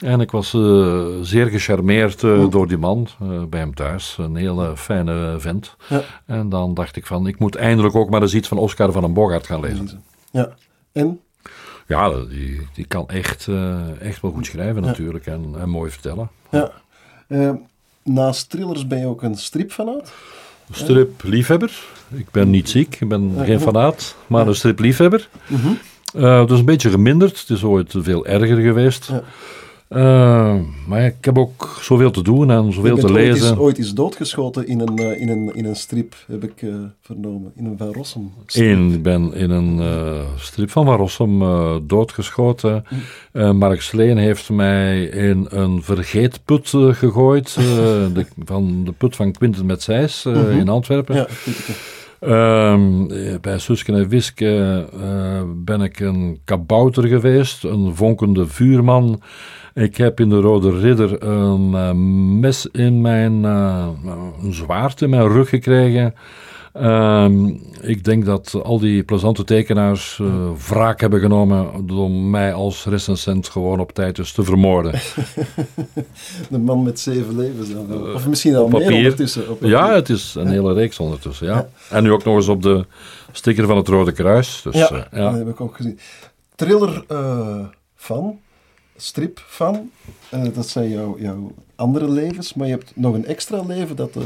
En 0.00 0.20
ik 0.20 0.30
was 0.30 0.54
eh, 0.54 1.06
zeer 1.22 1.46
gecharmeerd 1.46 2.22
eh, 2.24 2.50
door 2.50 2.68
die 2.68 2.78
man 2.78 3.08
eh, 3.20 3.42
bij 3.44 3.60
hem 3.60 3.74
thuis. 3.74 4.16
Een 4.18 4.36
hele 4.36 4.76
fijne 4.76 5.34
vent. 5.38 5.76
Ja. 5.88 6.02
En 6.26 6.48
dan 6.48 6.74
dacht 6.74 6.96
ik 6.96 7.06
van, 7.06 7.26
ik 7.26 7.38
moet 7.38 7.56
eindelijk 7.56 7.94
ook 7.94 8.10
maar 8.10 8.22
eens 8.22 8.34
iets 8.34 8.48
van 8.48 8.58
Oscar 8.58 8.92
van 8.92 9.02
den 9.02 9.12
Boogaard 9.12 9.46
gaan 9.46 9.60
lezen. 9.60 10.02
Ja. 10.30 10.48
En? 10.92 11.20
Ja, 11.86 12.10
die, 12.10 12.66
die 12.74 12.84
kan 12.86 13.08
echt, 13.08 13.48
echt 14.00 14.20
wel 14.22 14.30
goed 14.30 14.46
schrijven 14.46 14.82
Ja. 14.82 14.88
natuurlijk 14.88 15.26
en, 15.26 15.54
en 15.60 15.68
mooi 15.68 15.90
vertellen. 15.90 16.28
Ja. 16.50 16.70
Naast 18.02 18.50
thrillers 18.50 18.86
ben 18.86 18.98
je 18.98 19.06
ook 19.06 19.22
een 19.22 19.34
stripfanaat? 19.36 20.12
Strip-liefhebber. 20.70 21.84
Ik 22.08 22.30
ben 22.30 22.50
niet 22.50 22.68
ziek, 22.70 22.96
ik 23.00 23.08
ben 23.08 23.32
Ja. 23.36 23.44
geen 23.44 23.60
fanaat, 23.60 24.16
maar 24.26 24.46
een 24.46 24.54
strip-liefhebber. 24.54 25.28
Mhm. 25.46 25.68
Eh, 26.14 26.46
dus 26.46 26.58
een 26.58 26.64
beetje 26.64 26.90
geminderd. 26.90 27.40
Het 27.40 27.50
is 27.50 27.62
ooit 27.62 27.94
veel 27.98 28.26
erger 28.26 28.56
geweest. 28.60 29.06
Ja. 29.06 29.22
Eh, 29.90 30.54
maar 30.86 31.04
ik 31.04 31.14
heb 31.24 31.38
ook 31.38 31.78
zoveel 31.80 32.10
te 32.10 32.22
doen 32.22 32.50
en 32.50 32.72
zoveel 32.72 32.94
Je 32.94 33.00
te 33.00 33.06
ooit 33.06 33.14
lezen. 33.16 33.48
eens, 33.48 33.58
ooit 33.58 33.78
eens 33.78 33.94
doodgeschoten 33.94 34.66
in 34.66 34.80
een, 34.80 34.98
eh, 34.98 35.20
in, 35.20 35.28
een, 35.28 35.54
in 35.54 35.64
een 35.64 35.76
strip, 35.76 36.14
heb 36.26 36.44
ik 36.44 36.62
eh, 36.62 36.74
vernomen. 37.00 37.52
In 37.56 37.64
een 37.64 37.76
Van 37.78 37.92
Rossum. 37.92 38.32
Ik 38.92 39.02
ben 39.02 39.34
in 39.34 39.50
een 39.50 39.80
strip 40.36 40.70
van 40.70 40.84
Van 40.84 40.96
Rossum 40.96 41.38
doodgeschoten. 41.86 42.84
Hm. 43.32 43.56
Mark 43.56 43.80
Sleen 43.82 44.16
heeft 44.16 44.50
mij 44.50 45.02
in 45.04 45.46
een 45.48 45.82
vergeetput 45.82 46.68
gegooid. 46.90 47.54
de, 48.14 48.26
van 48.44 48.84
de 48.84 48.92
put 48.92 49.16
van 49.16 49.32
Quinten 49.32 49.66
met 49.66 49.82
Zijs 49.82 50.24
Mhm. 50.24 50.50
in 50.50 50.68
Antwerpen. 50.68 51.14
Ja. 51.16 51.26
Ehm, 52.20 53.10
eh, 53.10 53.34
bij 53.40 53.58
Suske 53.58 53.92
en 53.92 54.08
Wiske 54.08 54.84
ben 55.64 55.80
ik 55.80 56.00
een 56.00 56.40
kabouter 56.44 57.06
geweest, 57.06 57.64
een 57.64 57.94
vonkende 57.96 58.46
vuurman. 58.46 59.20
Ik 59.74 59.96
heb 59.96 60.20
in 60.20 60.28
de 60.28 60.40
Rode 60.40 60.78
Ridder 60.78 61.22
een 61.22 61.74
eh, 61.74 61.92
mes 62.40 62.66
in 62.66 63.00
mijn, 63.00 63.44
een 63.44 64.54
zwaard 64.54 65.02
in 65.02 65.10
mijn 65.10 65.28
rug 65.28 65.48
gekregen. 65.48 66.14
Ehm, 66.72 67.46
ik 67.80 68.04
denk 68.04 68.24
dat 68.24 68.54
al 68.62 68.78
die 68.78 69.02
plezante 69.02 69.44
tekenaars 69.44 70.18
eh, 70.20 70.50
wraak 70.68 71.00
hebben 71.00 71.20
genomen 71.20 71.86
door 71.86 72.10
mij 72.10 72.52
als 72.52 72.84
recensent 72.84 73.48
gewoon 73.48 73.80
op 73.80 73.92
tijd 73.92 74.16
dus 74.16 74.32
te 74.32 74.42
vermoorden. 74.42 74.92
De 76.50 76.58
man 76.58 76.82
met 76.82 77.00
zeven 77.00 77.36
levens. 77.36 77.72
dan. 77.72 78.14
Of 78.14 78.28
misschien 78.28 78.56
al 78.56 78.68
meer 78.68 78.80
papier. 78.80 78.96
ondertussen. 78.96 79.42
Op 79.42 79.58
papier. 79.58 79.68
ja, 79.68 79.94
het 79.94 80.08
is 80.08 80.34
een 80.34 80.48
hele 80.48 80.72
reeks 80.72 80.98
ondertussen. 80.98 81.46
Ja. 81.46 81.68
En 81.90 82.02
nu 82.02 82.12
ook 82.12 82.24
nog 82.24 82.36
eens 82.36 82.48
op 82.48 82.62
de 82.62 82.84
sticker 83.32 83.66
van 83.66 83.76
het 83.76 83.88
Rode 83.88 84.12
Kruis. 84.12 84.60
Dus, 84.62 84.74
ja, 84.74 85.08
ja. 85.12 85.30
dat 85.30 85.38
heb 85.38 85.48
ik 85.48 85.60
ook 85.60 85.76
gezien. 85.76 85.98
Thriller 86.54 87.04
eh, 87.08 87.64
fan, 87.94 88.38
strip 89.00 89.42
fan, 89.46 89.90
eh, 90.28 90.42
dat 90.54 90.68
zijn 90.68 90.90
jouw, 90.90 91.16
jouw 91.18 91.52
andere 91.76 92.08
levens. 92.10 92.54
Maar 92.54 92.66
je 92.66 92.72
hebt 92.72 92.92
nog 92.94 93.14
een 93.14 93.26
extra 93.26 93.62
leven 93.66 93.96
dat 93.96 94.16
eh, 94.16 94.22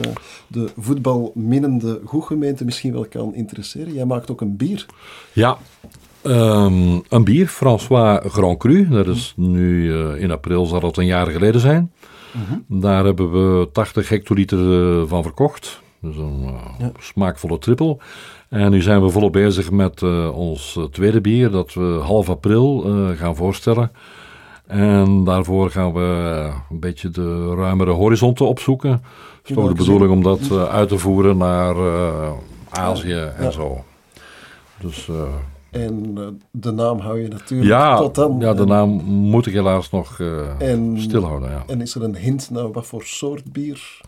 de 0.47 0.69
voetbalminnende 0.79 2.01
goedgemeente 2.05 2.65
misschien 2.65 2.93
wel 2.93 3.07
kan 3.07 3.35
interesseren. 3.35 3.93
Jij 3.95 4.05
maakt 4.05 4.31
ook 4.31 4.41
een 4.41 4.57
bier. 4.57 4.87
Ja, 5.33 5.59
ehm, 6.23 7.01
een 7.09 7.25
bier, 7.25 7.47
François 7.47 8.25
Grand 8.33 8.59
Cru. 8.59 8.89
Dat 8.89 9.07
is 9.07 9.33
nu 9.37 9.93
eh, 9.95 10.23
in 10.23 10.31
april, 10.31 10.67
zal 10.67 10.81
het 10.81 10.97
een 10.97 11.07
jaar 11.07 11.27
geleden 11.27 11.61
zijn. 11.61 11.93
Daar 12.69 13.05
hebben 13.05 13.31
we 13.33 13.69
80 13.73 14.09
hectoliter 14.09 15.09
van 15.09 15.23
verkocht. 15.23 15.81
Dus 16.01 16.17
een 16.17 16.43
Ja. 16.79 16.93
smaakvolle 16.99 17.59
trippel. 17.59 18.01
En 18.49 18.71
nu 18.71 18.83
zijn 18.83 19.03
we 19.03 19.11
volop 19.11 19.33
bezig 19.33 19.71
met 19.71 20.03
ons 20.33 20.79
tweede 20.91 21.21
bier, 21.21 21.51
dat 21.51 21.75
we 21.75 21.99
half 22.03 22.29
april 22.29 22.81
gaan 23.17 23.37
voorstellen. 23.37 23.91
En 24.67 25.25
daarvoor 25.25 25.71
gaan 25.71 25.93
we 25.93 26.01
eh, 26.45 26.55
een 26.71 26.81
beetje 26.81 27.11
de 27.11 27.55
ruimere 27.55 27.91
horizonten 27.91 28.47
opzoeken. 28.49 28.91
Het 28.91 29.49
is 29.51 29.55
toch 29.55 29.69
de 29.69 29.75
bedoeling 29.75 30.11
om 30.11 30.23
dat 30.23 30.41
eh, 30.41 30.65
uit 30.65 30.89
te 30.89 30.99
voeren 30.99 31.37
naar 31.37 31.77
eh, 31.77 32.33
Azië 32.71 33.13
en 33.37 33.45
Ja. 33.45 33.51
zo. 33.51 33.85
Dus 34.81 35.09
En 35.71 36.15
de 36.51 36.71
naam 36.71 36.99
hou 36.99 37.21
je 37.23 37.29
natuurlijk 37.29 37.71
ja, 37.71 37.97
tot 37.97 38.15
dan. 38.15 38.37
ja, 38.41 38.55
de 38.55 38.65
naam 38.65 38.89
moet 39.05 39.47
ik 39.47 39.53
helaas 39.53 39.91
nog 39.91 40.21
En- 40.59 40.95
stilhouden. 41.01 41.51
Ja. 41.51 41.63
En 41.67 41.81
is 41.81 41.95
er 41.95 42.03
een 42.03 42.17
hint 42.17 42.51
naar 42.51 42.73
wat 42.73 42.87
voor 42.87 43.03
soort 43.05 43.53
bier? 43.53 44.01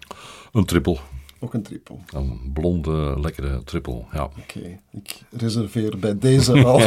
Een 0.52 0.64
trippel. 0.64 0.98
Ook 1.40 1.54
een 1.54 1.62
trippel. 1.62 2.00
Een 2.14 2.50
blonde, 2.54 3.14
lekkere 3.20 3.62
trippel. 3.64 4.06
Ja. 4.12 4.22
Oké, 4.24 4.78
ik 4.92 5.20
reserveer 5.36 5.98
bij 5.98 6.18
deze 6.18 6.64
al 6.64 6.80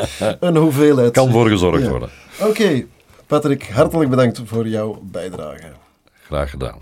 een 0.48 0.56
hoeveelheid. 0.56 1.12
Kan 1.12 1.30
voor 1.30 1.48
gezorgd 1.48 1.82
Ja. 1.82 1.90
worden. 1.90 2.08
Oké, 2.48 2.84
Patrick, 3.32 3.68
hartelijk 3.68 4.10
bedankt 4.10 4.40
voor 4.44 4.68
jouw 4.68 4.98
bijdrage. 5.02 5.72
Graag 6.24 6.50
gedaan. 6.50 6.78